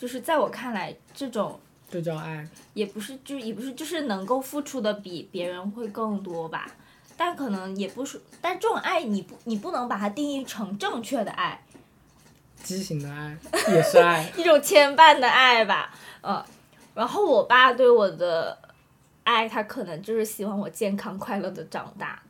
[0.00, 1.60] 就是在我看来，这种
[1.90, 2.48] 这叫爱。
[2.72, 6.74] 也不是，就也不是，就是能够付出的比别人会更多吧。
[7.18, 11.62] 但可能也不是，但这种爱你不，你不能把它定义成正确的爱，
[12.62, 13.36] 畸形的爱
[13.68, 15.94] 也是爱， 一种牵绊的爱吧。
[16.22, 16.42] 呃，
[16.94, 18.58] 然后我爸对我的
[19.24, 22.22] 爱，他可能就是希望我健康快乐的长大。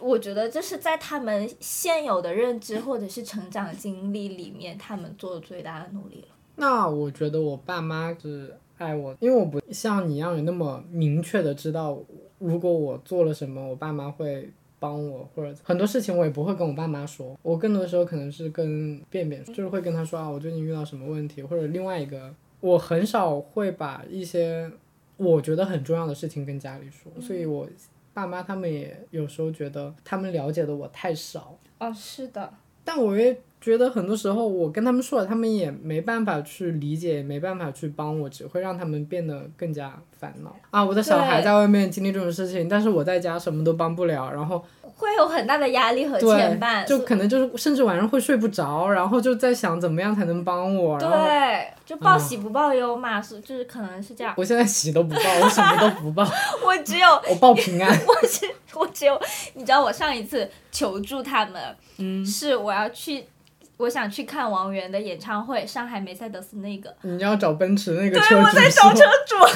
[0.00, 6.28] 我觉得这是在他们现有的认知或者是成长经历里面，他们做的最大的努力了。
[6.60, 11.96] 那我觉得我爸妈是爱我，因为我不像你一样有那么明确的知道，
[12.38, 24.70] 如果我做了什么，我爸妈会帮我，或者很多事情我也不会跟我爸妈说，我更多的时候可能是跟便便，就是会跟他说啊，我最近遇到什么问题，或者另外一个，我很少会把一些
[25.16, 27.68] 我觉得很重要的事情跟家里说，所以我
[28.12, 32.52] 爸妈他们也有时候觉得他们了解的我太少，哦，是的，
[32.84, 40.84] 但我也觉得很多时候我跟他们说了，他们也没办法去理解，也没办法去帮我，只会让他们变得更加烦恼啊！
[40.84, 54.34] 我的小孩在外面经历这种事情，但是我在家什么都帮不了，然后会有很大的压力和牵绊，，就可能就是甚至晚上会睡不着，然后就在想怎么样才能帮我，对，就报喜不报忧嘛，是就是可能是这样。
[54.36, 56.22] 我现在喜都不报，我什么都不报，
[56.64, 57.90] 我只有我报平安。
[58.06, 59.20] 我只我只有，
[59.54, 61.60] 你知道我上一次求助他们，
[61.98, 63.24] 嗯，是我要去，
[63.78, 69.36] 我想去看王源的演唱会，上海梅赛德斯那个，你要找奔驰那个对，我在找车主。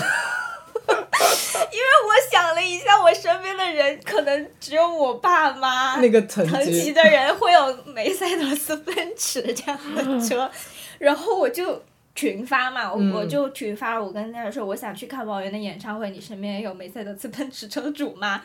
[1.73, 10.51] 因为我想了一下，我身边的人可能只有我爸妈那个层层级级，的人会有梅赛德斯奔驰这样的车，
[10.99, 11.83] 然后我就
[12.15, 13.13] 群发嘛，我、嗯。
[13.13, 18.43] 我就群发，我跟大家说我想去看王源的演唱会，你身边有梅赛德斯奔驰车主吗？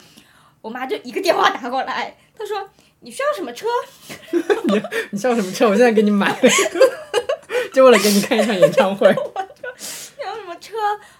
[0.61, 3.67] 我妈就一个电话打过来，她说你需要什么车？
[5.11, 5.67] 你需要什么车？
[5.67, 6.35] 我现在给你买，
[7.73, 9.07] 就为了给你看一场演唱会。
[9.77, 10.73] 需要什么车？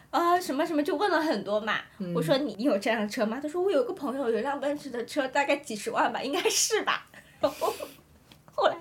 [0.09, 1.75] 啊、什么什么就问了很多嘛。
[1.99, 3.39] 嗯我说你你有这辆车吗？
[3.41, 7.05] 他说我有个朋友有辆奔驰的车，大概几十万吧，应该是吧。
[7.39, 7.71] 然后
[8.51, 8.77] 后来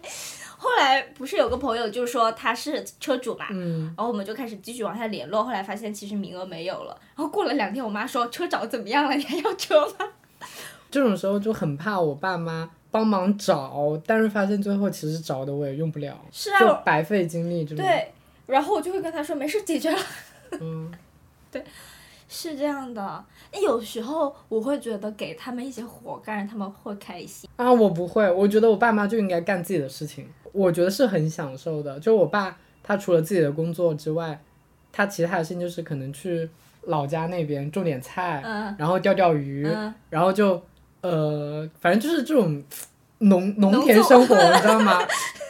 [0.56, 6.98] 后来不是有个朋友就说他是车主嘛，嗯，然后我们就开始继续往下联络，后来发现其实名额没有了。
[7.14, 9.14] 然后过了两天，我妈说车找得怎么样了？
[9.14, 10.06] 你还要车吗？
[10.90, 17.64] 这种时候就很怕我爸妈帮忙找，但是发现最后其实找的我也用不了，是啊，就白费精力。
[17.64, 18.08] 对。
[18.46, 19.98] 然后我就会跟他说没事，解决了。
[20.60, 20.90] 嗯，
[21.50, 21.62] 对
[22.28, 23.24] 是这样的，
[23.60, 27.50] 有时候我会觉得给他们一些活干，他们会开心。
[27.56, 31.98] 啊，我不会，我觉得我爸妈就应该干自己的事情，我觉得是很享受的。
[31.98, 34.40] 就我爸，他除了自己的工作之外，
[34.92, 36.48] 他其他的事情就是可能去
[36.82, 40.62] 老家那边种点菜，嗯然后钓钓鱼，嗯，然后就
[41.06, 42.62] 呃，反正就是这种
[43.18, 45.00] 农农田生活， 你知道吗？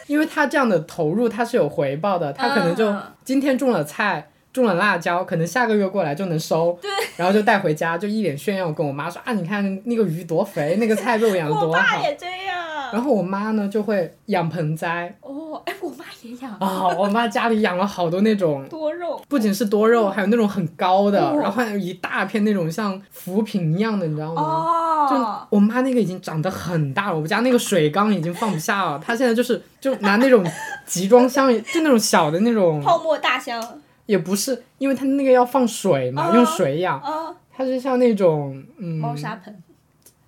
[0.06, 4.30] 因为他这样的投入，他是有回报的，他可能就嗯今天种了菜。
[4.52, 11.78] 种了辣椒，可能下个月过来就能收，对，然后就带回家，就一脸炫耀跟我妈说啊，你看那个鱼多肥，那个菜被我 养的多好。
[11.78, 12.45] 爸也这样。
[12.92, 15.16] 然后我妈呢就会养盆栽。
[15.20, 16.52] 哦，哎，我妈也养。
[16.54, 21.38] 啊，我妈家里养了好多那种，多肉，不仅是多肉，还有那种很高的，哦。
[21.40, 24.42] 然后还有一大片那种像浮萍一样的，你知道吗？
[24.42, 29.00] 哦，就我妈那个已经长得很大了，我们家那个水缸已经放不下了。
[29.04, 30.44] 她现在就是就拿那种
[30.84, 33.62] 集装箱，就那种小的那种，泡沫大箱，
[34.06, 36.98] 也不是，因为它那个要放水嘛，哦用水养。
[37.00, 39.54] 啊，它是像那种嗯，猫砂盆，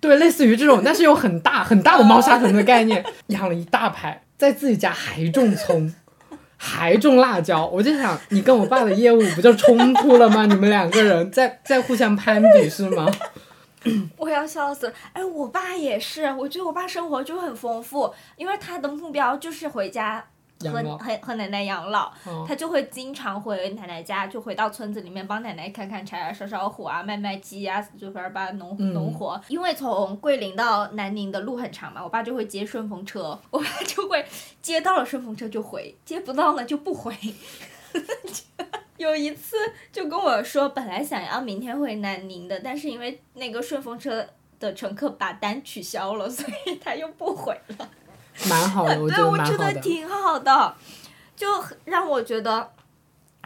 [0.01, 5.93] 对，类似于这种， 但是有很大很大的猫砂盆的概念， 养了一大排，在自己家还种葱。
[6.61, 10.45] 还种辣椒，我就想，你跟我爸的业务不就冲突了吗？
[10.45, 13.09] 你们两个人在在互相攀比是吗？
[14.17, 14.93] 我要笑死了。
[15.13, 20.21] 哎，我爸也是，我觉得我爸生活就很丰富，因为他的目标就是回家
[20.61, 29.39] 和和和奶奶养老，哦他就会经常回奶奶家，就回到村子里面帮奶奶砍砍柴啊、烧烧火啊、卖卖鸡啊，就反正把农、嗯农活。
[29.47, 34.25] 因为从桂林到南宁的路很长嘛，我爸就会接顺风车，我爸就会
[34.61, 37.15] 接到了顺风车就回，接不到呢就不回。
[38.97, 39.55] 有一次
[39.93, 44.27] 就跟我说，本来想要明天回南宁的，但是因为那个顺风车
[44.59, 47.89] 的乘客把单取消了，所以他又不回了。
[48.47, 49.79] 蛮好的，我觉对，得我觉得蛮好的。
[49.81, 50.75] 挺好的，
[51.35, 51.47] 就
[51.85, 52.71] 让我觉得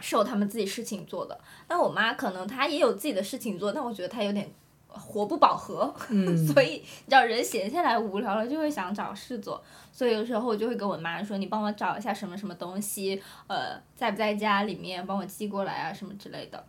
[0.00, 1.38] 是有他们自己事情做的。
[1.66, 4.48] 但我妈可能她也有自己的事情做，但我觉得她有点
[4.88, 9.62] 活不饱和，嗯 所以你知道人闲下来无聊了就会想找事做。
[9.92, 16.64] 所以有时候我就会跟我妈说：“你帮我找一下什么什么东西，呃，在不在家里面，帮我寄过来啊，什么之类的。”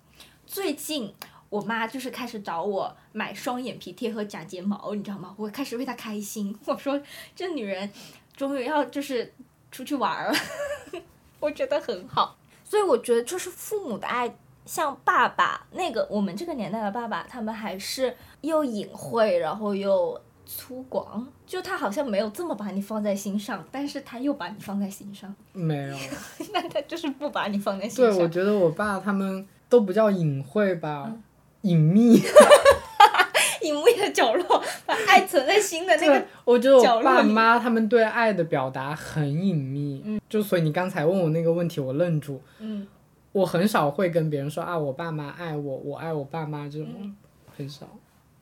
[0.45, 1.11] 最近
[1.49, 5.33] 我妈就是开始找我买双眼皮贴和假睫毛，你知道吗？
[5.37, 7.01] 我开始为她开心， 我说
[7.35, 7.89] 这女人
[8.35, 9.33] 终于要就是
[9.71, 10.37] 出去玩儿了，
[11.39, 12.37] 我觉得很好。
[12.63, 25.95] 所以我觉得就是父母的爱，像爸爸那个我们这个年代的爸爸，他们还是又隐晦，然后又粗犷，就他好像没有这么把你放在心上，但是他又把你放在心上，没有。
[26.51, 28.19] 那他就是不把你放在心对，上。
[28.21, 31.23] 我觉得我爸他们都不叫隐晦吧，嗯
[31.65, 32.21] 隐秘。
[33.61, 40.21] 隐秘的角落，把爱存在心的那个对，我觉得角落里我爸妈他们对爱的表达很隐秘。
[40.29, 42.39] 就所以你刚才问我那个问题，我愣住。
[42.59, 42.87] 嗯，
[43.31, 47.15] 我很少会跟别人说啊，我爸妈爱我，我爱我爸妈这种，嗯
[47.57, 47.87] 很少。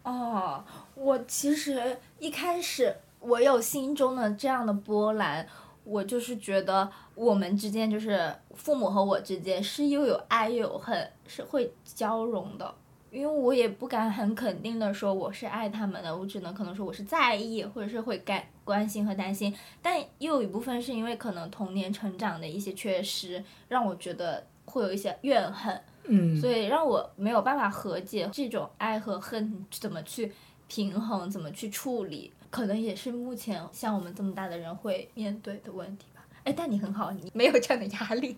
[0.04, 0.62] 哦，
[0.96, 5.48] 我其实一开始我有心中的这样的波澜，
[5.86, 12.76] 我就是觉得我们之间就是父母和我之间是又有爱又有恨，是会交融的。
[13.14, 25.80] 因为我也不敢很肯定的说我是爱他们的，我只能可能说我是在意，或者是会感关心和担心，但又有一部分是因为可能童年成长的一些缺失，让我觉得会有一些怨恨。
[26.06, 30.32] 嗯，所以让我没有办法和解这种爱和恨怎么去
[30.68, 36.26] 平衡，怎么去处理，可能也是目前像我们这么大的人会面对的问题吧。
[36.44, 38.36] 哎，但你很好，你没有这样的压力。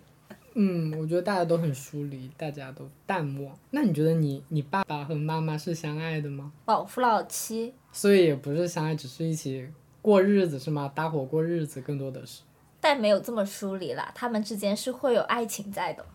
[0.58, 3.52] 嗯，我觉得大家都很疏离，大家都淡漠。
[3.72, 6.52] 那你觉得你你爸爸和妈妈是相爱的吗？
[6.66, 9.68] 老夫老妻，所以也不是相爱，只是一起
[10.02, 10.90] 过日子是吗？
[10.96, 12.42] 搭伙过日子更多的是。
[12.80, 16.06] 但没有这么疏离啦，他们之间是会有爱情在的，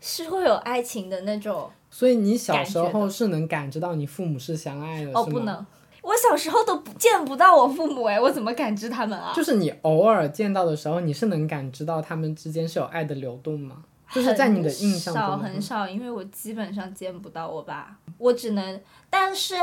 [0.00, 1.70] 是会有爱情的那种。
[1.90, 5.64] 所以你小时候是能感知到你父母是相爱的，哦，不能，
[6.06, 9.32] 我小时候都不见不到我父母哎，我怎么感知他们啊？
[9.34, 13.82] 就是你偶尔见到的时候，你是能感知到他们之间是有爱的流动吗？
[14.12, 19.56] 就是在你的印象中很少很少，因为我基本上见不到我爸，我只能，但是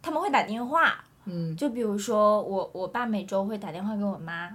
[0.00, 4.48] 他们会打电话，嗯，就比如说我我爸每周会打电话给我妈，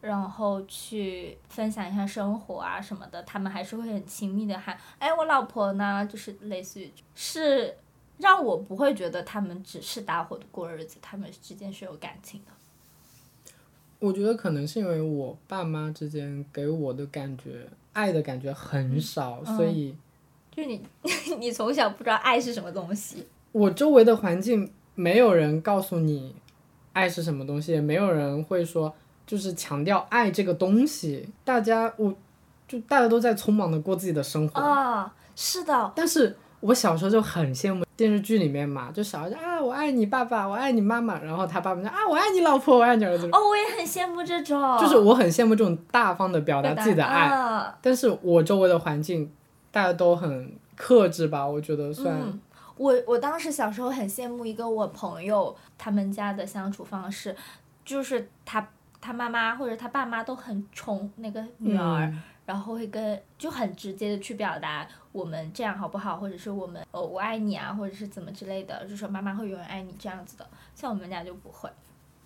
[0.00, 7.76] 然后去分享一下生活啊什么的，他们还是会很亲密的喊，哎，我老婆呢，就是类似于是
[8.18, 12.52] 让我不会觉得他们只是搭伙的过日子，他们之间是有感情的。
[13.98, 19.96] 我觉得可能是因为我爸妈之间给我的感觉，爱的感觉很少，嗯所以
[20.50, 20.80] 就是你
[21.38, 26.34] 你从小不知道爱是什么东西，我周围的环境没有人告诉你
[26.92, 28.94] 爱是什么东西，也没有人会说
[29.26, 31.28] 就是强调爱这个东西。
[31.42, 32.14] 大家我
[32.68, 47.26] 就大家都在匆忙的过自己的生活，啊，是的，但是我小时候就很羡慕电视剧里面嘛，就小孩就啊我爱你爸爸，我爱你妈妈，然后他爸爸就啊我爱你老婆，我爱你儿子，哦，我也很羡慕这种，就是我很羡慕这种大方的表达自己的爱。
[47.28, 49.30] 啊但是我周围的环境
[49.70, 52.14] 大家都很克制吧，我觉得算。
[52.14, 52.40] 嗯，
[52.76, 57.34] 我我当时小时候很羡慕一个我朋友他们家的相处方式，
[57.84, 58.66] 就是他
[59.00, 70.46] 他妈妈或者他爸妈都很宠那个女儿，嗯然后会跟就很直接的去表达我们这样好不好，或者是我们哦我爱你啊，或者是怎么之类的，就说妈妈会永远爱你这样子的。
[70.74, 71.70] 像我们家就不会，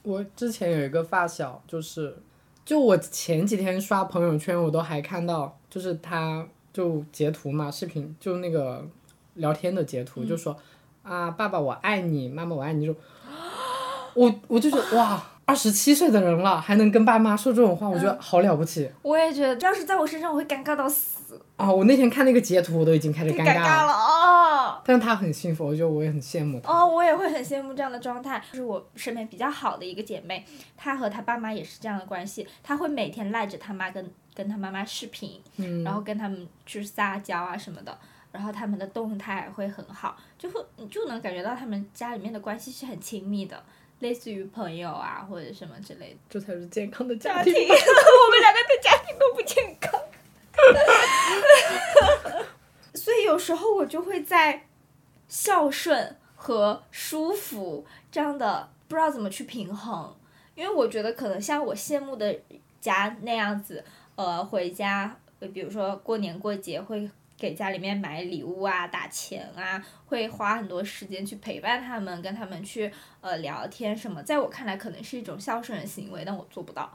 [0.03, 2.17] 我之前有一个发小，就是，
[2.65, 8.85] 就我前几天刷朋友圈，我都还看到，就是他就截图嘛，视频就那个
[9.35, 10.57] 聊天的截图，就说
[11.03, 12.97] 啊，爸爸我爱你，妈妈我爱你，就
[14.15, 21.73] 我我就觉得哇，二十七岁的人了，还能跟爸妈说这种话，我觉得好了不起我也觉得，要是在我身上，我会尴尬到死，啊！
[21.73, 24.83] 我那天看那个截图，我都已经开始尴尬了，尴尬了哦。
[24.85, 26.71] 但是他很幸福，我觉得我也很羡慕他。
[26.71, 28.39] 哦，我也会很羡慕这样的状态。
[28.53, 30.45] 就是我身边比较好的一个姐妹，
[30.77, 37.99] 她和她爸妈也是这样的关系，她会每天赖着她妈跟跟她妈妈视频，嗯然后跟他们去撒娇啊什么的，
[38.33, 43.63] 然后他们的动态会很好，就会你就能感觉到他们家里面的关系是很亲密的，
[44.01, 46.17] 类似于朋友啊或者什么之类的。
[46.31, 47.53] 这才是健康的家家庭。
[47.53, 50.01] 庭， 我们两个的家庭都不健康。
[52.95, 54.67] 所以有时候我就会在
[55.29, 60.17] 孝顺和舒服这样的不知道怎么去平衡，
[60.55, 62.37] 因为我觉得可能像我羡慕的
[62.81, 63.85] 家那样子，
[64.17, 67.09] 呃，回家，呃比如说过年过节会
[67.39, 76.93] 给家里面买礼物啊、打钱啊，会花很多时间去陪伴他们，跟他们去呃聊天什么，在我看来可能是一种孝顺的行为，但我做不到。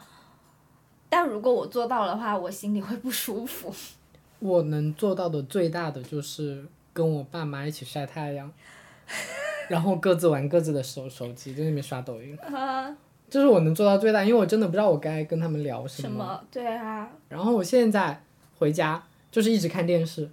[1.10, 3.74] 但如果我做到的话，我心里会不舒服。
[4.39, 8.52] 我能做到的最大的就是跟我爸妈一起晒太阳，
[9.70, 12.94] 然后各自玩各自的手手机，在那边刷抖音，啊，
[13.30, 16.44] 这是我能做到最大，因为我真的不知道我该跟他们聊什么什么？
[16.52, 18.22] 对啊，然后我现在
[18.58, 19.02] 回家
[19.34, 20.30] 就是一直看电视，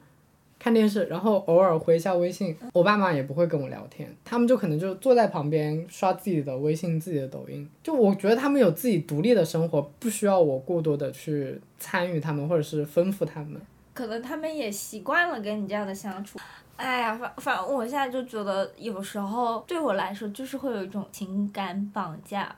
[0.59, 7.67] 看电视，然后偶尔回一下微信，我爸妈也不会跟我聊天，他们就可能就坐在旁边刷自己的微信、自己的抖音。
[7.83, 13.59] 就我觉得他们有自己独立的生活，不需要我过多的去参与他们或者是吩咐他们。
[13.95, 16.39] 可能他们也习惯了跟你这样的相处。
[16.77, 22.55] 哎呀，反反正我现在就觉得，有时候对我来说，就是会有一种情感绑架，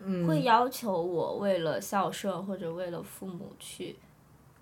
[0.00, 3.96] 嗯，会要求我为了孝顺或者为了父母去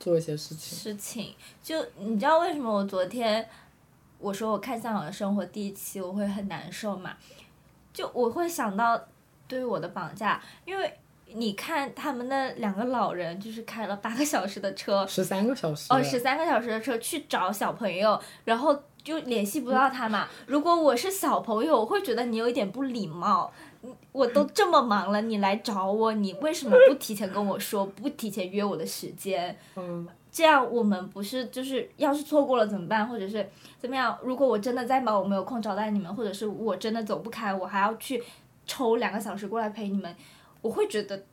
[0.03, 0.77] 做一些事情。
[0.77, 1.33] 事情。
[1.63, 3.49] 就你知道为什么我昨天
[4.19, 7.15] 我说我看《向往的生活》第一期我会很难受嘛？
[7.93, 9.01] 就我会想到
[9.47, 10.93] 对我的绑架，因为
[11.27, 15.87] 你看他们那两个老人就是开了八个小时的车，十三个小时。
[15.91, 20.29] 哦，十三个小时的车去找小朋友，然后就联系不到他嘛。
[20.47, 23.53] 如果我是小朋友，我会觉得你有一点不礼貌。
[23.83, 29.57] 你我都这么忙了，你来找我，你为什么不提前跟我说，不提前约我的时间？
[29.77, 34.17] 嗯，这样我们不是就是要是错过了怎么办，或者是怎么样？
[34.23, 38.23] 如果我真的在忙，我没有空招待你们，或者是我真的走不开，我还要去
[38.67, 40.15] 抽两个小时过来陪你们，
[40.61, 41.25] 我会觉得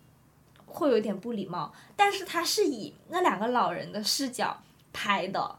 [0.66, 1.72] 会有点不礼貌。
[1.96, 4.60] 但是他是以那两个老人的视角
[4.92, 5.56] 拍的，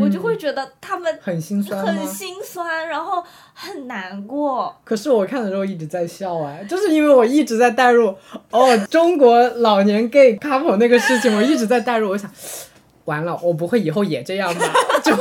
[0.00, 2.06] 我就会觉得他们很心酸很？
[2.06, 3.22] 心酸，然后
[3.54, 4.74] 很难过。
[4.84, 8.14] 可是我看的时候一直在笑哎，就是因为我一直在带入
[8.50, 12.30] 哦中国老年 gay couple 那个事情，我一直在带入，我想。
[13.06, 14.64] 完了，我不会以后也这样吧？
[15.02, 15.12] 就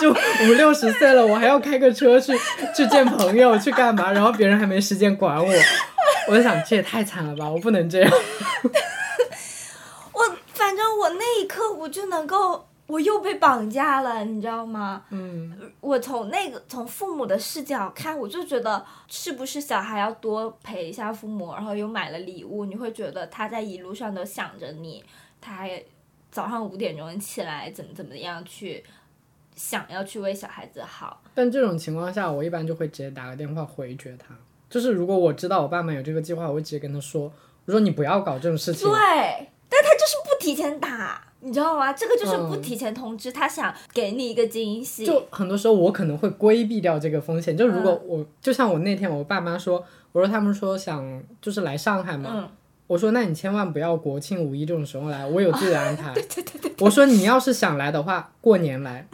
[0.00, 0.12] 就
[0.46, 2.32] 五六十岁了，我还要开个车去
[2.76, 4.12] 去见朋友去干嘛？
[4.12, 5.52] 然后别人还没时间管我，
[6.28, 7.50] 我就想这也太惨了吧！
[7.50, 8.10] 我不能这样。
[10.12, 10.22] 我
[10.54, 15.02] 反正我那一刻我就能够，我又被绑架了，你知道吗？
[15.10, 25.04] 嗯，我从那个从父母的视角看，我就觉得是不是小孩要多陪一下父母，然后又买了礼物，你会觉得他在一路上都想着你，
[25.40, 25.82] 他还
[26.30, 28.84] 早上五点钟起来怎么怎么样去
[29.56, 31.22] 想要去为小孩子好。
[31.34, 34.34] 但这种情况下，我一般就会直接打个电话回绝他。
[34.68, 37.32] 就是如果我知道我爸妈有这个计划，我会直接跟他说，
[37.64, 38.88] 我说你不要搞这种事情。
[38.88, 38.96] 对，
[39.68, 41.92] 但他就是不提前打，你知道吗？
[41.92, 45.06] 这个就是不嗯提前通知，他想给你一个惊喜。
[45.06, 47.56] 就很多时候我可能会规避掉这个风险。
[47.56, 52.48] 就如果我、就像我那天我爸妈说，我说他们说想就是来上海嘛，嗯，
[52.88, 56.72] 我说那你千万不要国庆五一这种时候来，我有自己的安排对对对。
[56.80, 59.06] 我说你要是想来的话，过年来，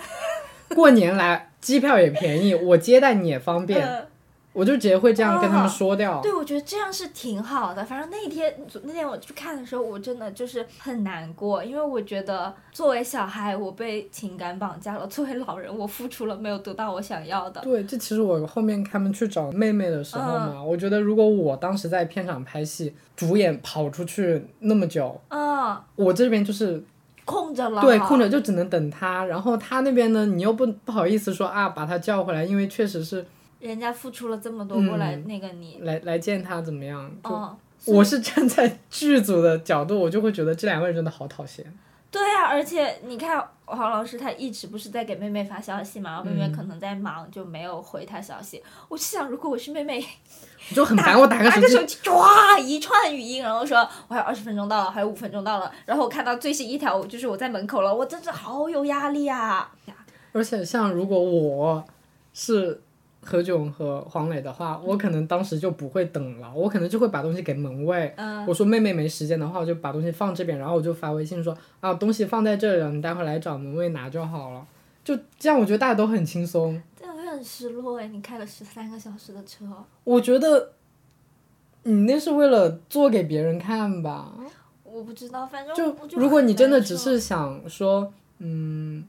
[0.75, 4.07] 过年来机票也便宜，我接待你也方便，呃
[4.53, 6.21] 我就直接会这样跟他们哦说掉。
[6.21, 7.85] 对，我觉得这样是挺好的。
[7.85, 17.61] 反正那天那天我去看的时候，我真的就是很难过，因为我觉得作为小孩，我被情感绑架了；作为老人，我付出了没有得到我想要的。
[17.63, 26.85] 对，这其实我后面他们去找妹妹的时候嘛，我觉得如果我当时在片场拍戏，主演跑出去那么久，嗯，我这边就是
[27.25, 27.81] 空着了。
[27.81, 33.25] 对空着就只能等他，然后他那边呢，你又不不好意思说啊把他叫回来，因为确实是
[33.63, 37.57] 人家付出了这么多过来嗯那个你，来来见他怎么样，就、嗯，
[37.87, 41.65] 我是站在剧组的角度，我就会觉得这两个人真的好讨嫌。
[42.11, 48.63] 对啊，而且你看黄老师他一直不是在给妹妹发消息嘛，然后妹妹嗯可能在忙，就没有回他消息。
[48.89, 50.05] 我就想，如果我是妹妹，
[50.71, 59.73] 我就很烦，我打个打个手机手机，唰一串语音，然后说我还有二十分钟到了，还有五分钟到了，然后我看到最新一条就是我在门口了，我真是好有压力啊！
[60.33, 61.85] 而且像如果我
[62.35, 62.83] 是
[63.25, 68.13] 何炅和黄磊的话，我可能当时就不会等了，我可能就会把东西给门卫。
[68.17, 74.67] 嗯，我说妹妹没时间的话，我就把东西放这边，然后我就发微信说啊，东西放在这里了，你待会来找门卫拿就好了。
[75.05, 76.81] 就这样，我觉得大家都很轻松。
[76.99, 79.65] 这样会很失落哎，你开了十三个小时的车，
[80.05, 80.73] 我觉得
[81.85, 84.33] 你那是为了做给别人看吧？
[84.85, 89.03] 我不知道，反正就就如果你真的只是想说，嗯，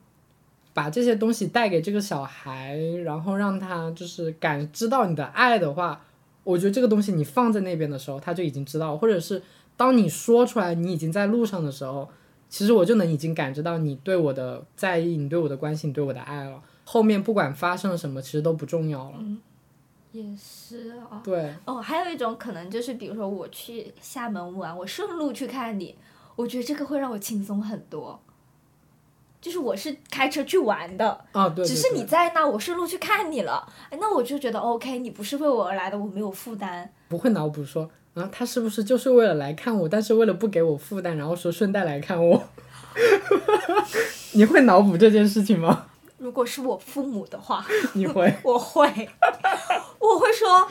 [0.74, 6.02] 把这些东西带给这个小孩，然后让他就是感知到你的爱的话，
[6.44, 9.42] 我觉得这个东西你放在那边的时候，他就已经知道，或者是
[9.78, 12.10] 当你说出来你已经在路上的时候，
[12.50, 16.62] 其实我就能已经感知到你对我的在意，你对我的关心，你对我的爱了。
[16.86, 19.18] 后面不管发生了什么，其实都不重要了。
[20.12, 21.22] 也是啊。
[21.24, 25.96] 对，哦，还有一种可能就是，比如说我去厦门玩，我顺路去看你，
[26.36, 28.20] 我觉得这个会让我轻松很多。
[29.44, 36.90] 就是我是开车去玩的，啊，对对只是你在那，我顺路去看你了，哎那我就觉得 OK，你不是为我而来的，我没有负担。
[37.10, 42.42] 不会脑补说啊，他是不是就是为了来看我，但是为了不给我负担，然后说顺带来看我？
[44.32, 45.88] 你会脑补这件事情吗？
[46.18, 48.34] 如果是我父母的话， 你会？
[48.44, 48.88] 我会，
[50.00, 50.66] 我会说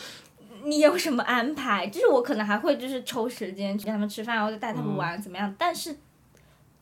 [0.64, 1.86] 你有什么安排？
[1.88, 5.54] 就是我可能还会就是抽时间去跟他们吃饭，或者带他们玩怎么样？
[5.58, 5.94] 但是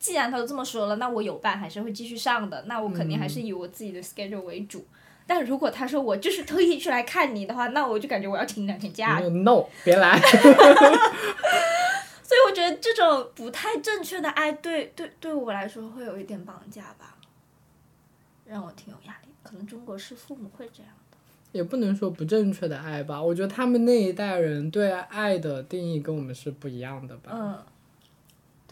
[0.01, 2.63] 既然他都这么说了，那我有伴还是会继续上的。
[2.65, 4.83] 那我肯定还是以我自己的 schedule 为主。
[5.27, 9.19] 但如果他说我就是特意去来看你的话，那我就感觉我要请两天假。
[9.19, 10.19] no，别来。
[12.23, 17.15] 所以我觉得这种不太正确的爱对对对我来说会有一点绑架吧，
[18.45, 19.29] 让我挺有压力。
[19.43, 21.17] 可能中国式父母会这样的。
[21.51, 27.31] 也不能说不正确的爱吧，我觉得他们那一代人对爱的定义跟我们是不一样的吧。
[27.33, 27.63] 嗯，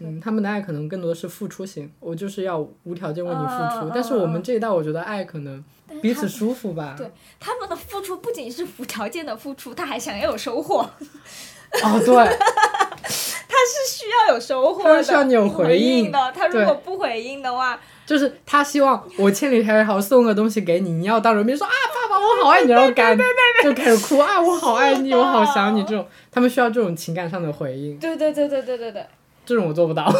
[0.00, 3.86] 嗯，他们的爱可能更多是付出型，我就是要无条件为你付出。
[3.86, 5.62] 嗯但是我们这一代，我觉得爱可能
[6.00, 6.94] 彼此舒服吧。
[6.98, 10.78] 对他们的付出不仅是无条件的付出，他还想要有收获，
[11.84, 16.32] 哦，对，他是需要有收获的，他需要你有回回应的。
[16.32, 23.18] 他如果不回应的话，就是他希望我千里迢迢送个东西给你，你要当人面说啊，爸爸我好爱你，然后干
[23.62, 29.06] 就开始哭啊，我好爱你，我好想你这种，他们需要这种情感上的回应，对对对对对对对。
[29.50, 30.08] 这种我做不到。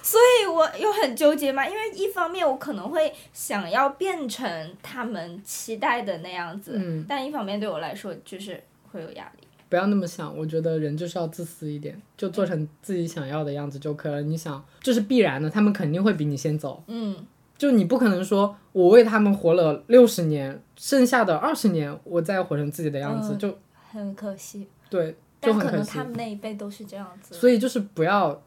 [0.00, 9.46] 所以我又很纠结嘛，因为一方面我可能会想要变成他们期待的那样子，嗯但一方面对我来说就是会有压力。
[9.68, 14.22] 不要那么想，我觉得人就是要自私一点，就做成自己想要的样子就可以了。
[14.22, 16.82] 你想，这是必然的，他们肯定会比你先走。
[16.86, 17.26] 嗯，
[17.58, 23.58] 就你不可能说我为他们活了六十年，剩下的二十年我再活成自己的样子，嗯就
[23.92, 26.04] 很可惜，对，就但很可惜可能他。
[26.04, 27.34] 们那一辈都是这样子。
[27.34, 28.40] 所以就是不要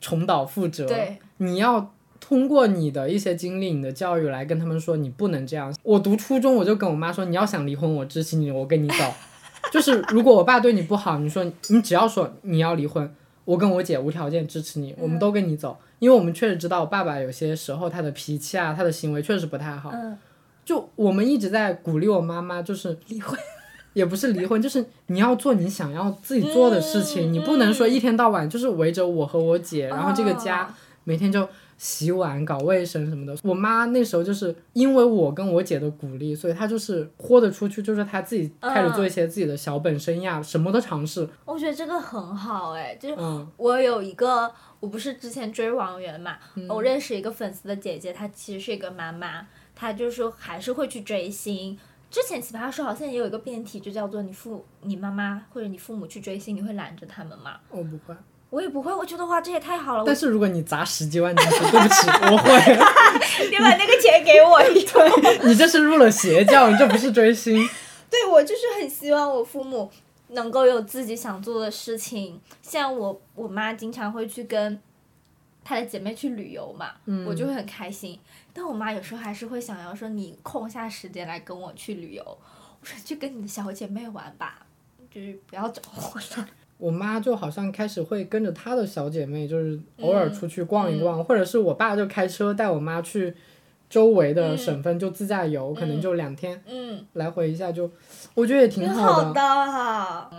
[0.00, 0.86] 重蹈覆辙。
[0.86, 5.74] 对，你要通过你的一些经历、你的教育来跟他们说，你不能这样。
[5.82, 9.12] 我读初中我就跟我妈说，你要想离婚，我支持你，我跟你走。
[9.72, 13.12] 就是如果我爸对你不好，你说你只要说你要离婚，
[13.44, 19.90] 我跟我姐无条件支持你，我们都跟你走，因为我们确实知道爸爸有些时候他的脾气啊，他的行为确实不太好。
[19.92, 20.16] 嗯，
[20.64, 23.38] 就我们一直在鼓励我妈妈，就是离婚，
[23.98, 30.68] 也不是离婚，就是你要做你想要自己做的事情，嗯你不能说一天到晚就是围着我和我姐，然后这个家哦
[31.02, 33.34] 每天就洗碗、搞卫生什么的。
[33.42, 41.28] 我妈那时候就是因为我跟我姐的鼓励，所以她就是豁得出去，就是她自己开始做一些自己的小本生意啊，什么都尝试。
[41.44, 46.36] 我觉得这个很好哎、就是嗯我有一个，我不是之前追王源嘛，
[46.68, 51.76] 我认识一个粉丝的姐姐，她其实是一个妈妈，她就是还是会去追星。
[52.10, 57.58] 之前奇葩说好像也有一个辩题，就叫做你父、你妈妈或者你父母去追星，你会拦着他们吗？
[57.70, 58.14] 我不会，
[58.50, 62.50] 我也不会，我觉得哇，这也太好了，我但是如果你砸十几万进去，对不起，我会。
[63.50, 65.46] 你把那个钱给我 一个。
[65.46, 67.68] 你这是入了邪教，你这不是追星。
[68.10, 69.90] 对我就是很希望我父母
[70.28, 74.80] 能够有自己想做的事情，像我我妈经常会去跟
[75.68, 76.92] 她的姐妹去旅游嘛，
[77.26, 78.18] 我就会很开心。
[78.54, 84.64] 但我妈有时候还是会想要说你空下时间来跟我去旅游，我说去跟你的小姐妹玩吧，
[85.10, 86.48] 就是不要找我了。
[86.78, 93.34] 我妈就好像开始会跟着她的小姐妹，就是偶尔嗯出去逛一逛，或者是我爸就开车带我妈去
[93.90, 97.90] 周围的省份就自驾游，可能就两天嗯，来回一下就，
[98.32, 99.34] 我觉得也挺挺好的。
[99.34, 100.30] 的啊。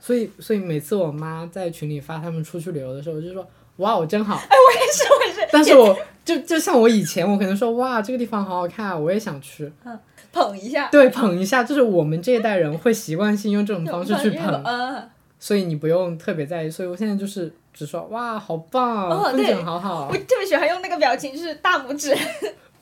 [0.00, 3.46] 所以，所以每次我妈在群里发他们出去旅游的时候，我就说
[3.82, 4.36] 哇哦真好。
[4.36, 5.48] 哎，我也是，我也是。
[5.52, 9.70] 但是我就就像我以前，我可能说哇这个地方好好看，我也想去。
[9.84, 9.98] 嗯
[10.32, 10.88] 捧一下。
[10.90, 14.62] 对，捧一下，就是我们这一代人会习惯性用这种方式 去捧。
[14.64, 15.10] 嗯。
[15.38, 16.70] 所以你不用特别在意。
[16.70, 20.08] 所以我现在就是只说哇好棒，风景好好。
[20.10, 22.16] 我特别喜欢用那个表情，就是大拇指。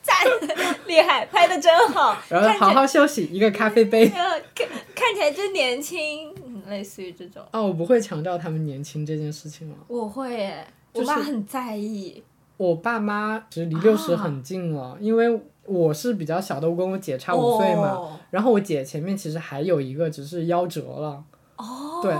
[0.02, 0.16] 赞，
[0.86, 2.16] 厉害，拍的真好。
[2.30, 4.08] 然后好好休息，一个咖啡杯。
[4.08, 4.40] 看
[4.94, 6.32] 看起来真年轻，
[6.68, 7.42] 类似于这种。
[7.52, 9.74] 哦，我不会强调他们年轻这件事情了。
[9.88, 12.22] 我会耶，我爸很在意。
[12.56, 18.18] 我爸妈其实离六十很近了，因为我是比较小的，我跟我姐差五岁嘛。
[18.30, 21.24] 然后我姐前面其实还有一个，只是夭折了。
[21.56, 22.00] 哦。
[22.02, 22.14] 对，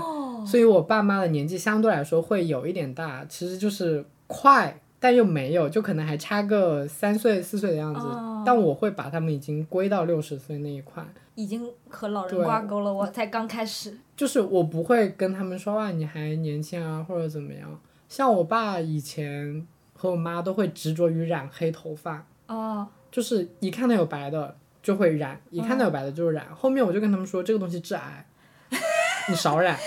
[0.45, 4.79] 所以我爸妈的年纪相对来说会有一点大，其实就是快。
[5.03, 8.01] 但又没有，就可能还差个三岁四岁的样子。
[8.45, 11.03] 但我会把他们已经归到六十岁那一块，
[11.33, 12.93] 已经和老人挂钩了。
[12.93, 13.97] 我才刚开始。
[14.15, 17.79] 就是我不会跟他们说哇，你还年轻啊，或者怎么样。
[18.11, 22.25] 像我爸以前和我妈都会执着于染黑头发。
[22.47, 22.85] 哦。
[23.09, 24.53] 就是一看到有白的
[24.83, 26.45] 就会染，一看到有白的就染。
[26.53, 28.25] 后面我就跟他们说，这个东西致癌，
[29.29, 29.77] 你少染。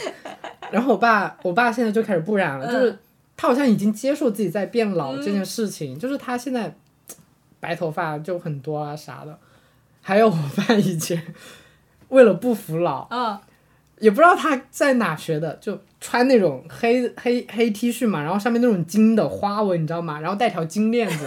[0.70, 2.99] 然后我爸，我爸现在就开始不染了，就是。
[3.37, 6.75] 他好像已经接受自己在变老这件事情，就是他现在
[7.59, 9.39] 白头发就很多啊啥的。
[10.01, 11.35] 还有我爸以前
[12.11, 13.09] 为了不服老，
[13.99, 20.20] 也不知道他在哪学的，就穿那种黑黑黑 T 恤嘛，然后上面那种金的花纹，你知道吗？
[20.20, 21.26] 然后带条金链子。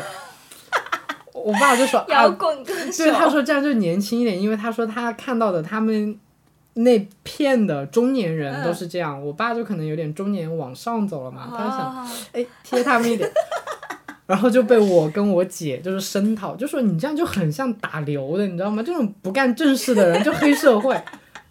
[1.33, 6.17] 我爸就说摇滚歌手，对他说这样就年轻一点，因为他说他看到的他们。
[6.79, 13.27] 那片的中年人都是这样，我爸就可能有点中年往上走了嘛，他就想，哎，贴他们一点，
[14.27, 18.83] 然后就被我跟我姐就是声讨，就说你这样就很像打流的，你知道吗？
[18.85, 20.95] 这种不干正事的人就黑社会，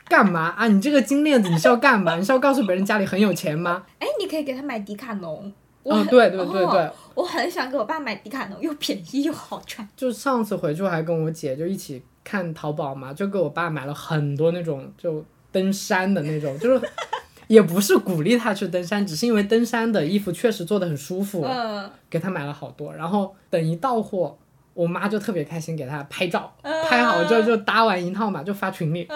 [0.09, 0.69] 干嘛啊？
[0.69, 2.15] 你这个金链子你是要干嘛？
[2.19, 3.85] 你是要告诉别人家里很有钱吗？
[3.99, 5.53] 哎，你可以给他买迪卡侬。
[5.85, 9.89] 嗯，对对对对，我很想给我爸买迪卡侬，又便宜又好穿。
[9.97, 12.03] 就上次回去还跟我姐就一起。
[12.29, 16.91] 看淘宝嘛，就给我爸买了很多那种就登山的那种，就是
[17.47, 21.47] 也不是鼓励他去登山，只是因为登山的衣服确实做的很舒服，
[22.11, 22.93] 给他买了好多。
[22.93, 24.37] 然后等一到货，
[24.75, 26.53] 我妈就特别开心，给他拍照，
[26.89, 29.07] 拍好之后就搭完一套嘛，就发群里，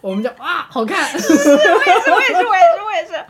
[0.00, 1.08] 我们就啊好看。
[1.18, 3.24] 是，我也是，我也是，我也是，我也是，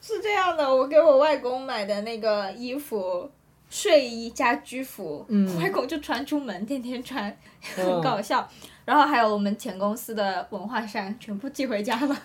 [0.00, 0.68] 是这样的。
[0.68, 3.30] 我给我外公买的那个衣服。
[3.72, 7.32] 睡衣加居服，嗯外公就穿出门，天天穿，
[7.76, 8.50] 很 搞笑。
[8.84, 12.16] 然后还有我们前公司的文化衫，全部寄回家了。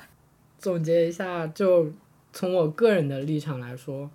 [0.57, 1.91] 总结一下，就
[2.33, 4.09] 从我个人的立场来说，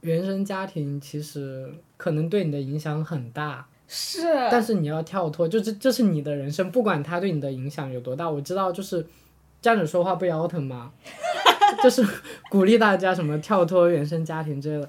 [0.00, 3.68] 原生家庭其实可能对你的影响很大。
[3.88, 4.22] 是。
[4.50, 8.28] 但是你要跳脱，就这这是你的人生，不管他对你的影响有多大。
[8.28, 9.06] 我知道，就是
[9.60, 10.92] 站着说话不腰疼嘛，
[11.82, 12.06] 就是
[12.50, 14.88] 鼓励大家什么跳脱原生家庭之类的。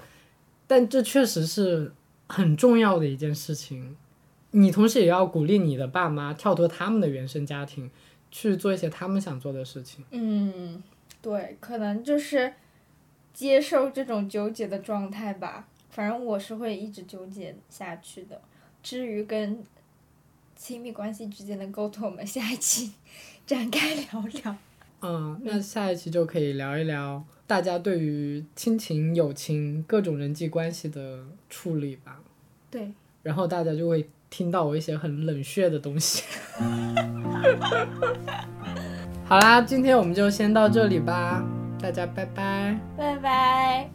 [0.67, 1.91] 但这确实是
[2.27, 3.95] 很重要的一件事情，
[4.51, 7.89] 你同时也要鼓励你的爸妈跳脱他们的原生家庭，
[8.31, 10.03] 去做一些他们想做的事情。
[10.11, 10.83] 嗯，
[11.21, 12.53] 对，可能就是
[13.33, 15.67] 接受这种纠结的状态吧。
[15.89, 18.41] 反正我是会一直纠结下去的。
[18.89, 19.59] 至于跟
[20.55, 22.93] 亲密关系之间的沟通，我们下一期
[23.45, 24.55] 展开聊聊。
[25.01, 27.21] 嗯，那下一期就可以聊一聊。
[27.45, 31.19] 大家对于亲情、友情各种人际关系的
[31.49, 32.21] 处理吧。
[32.71, 32.93] 对。
[33.23, 36.23] 然后大家就会听到我一些很冷血的东西。
[39.25, 41.43] 好啦，今天我们就先到这里吧，
[41.81, 42.79] 大家拜拜。
[42.95, 43.89] 拜拜。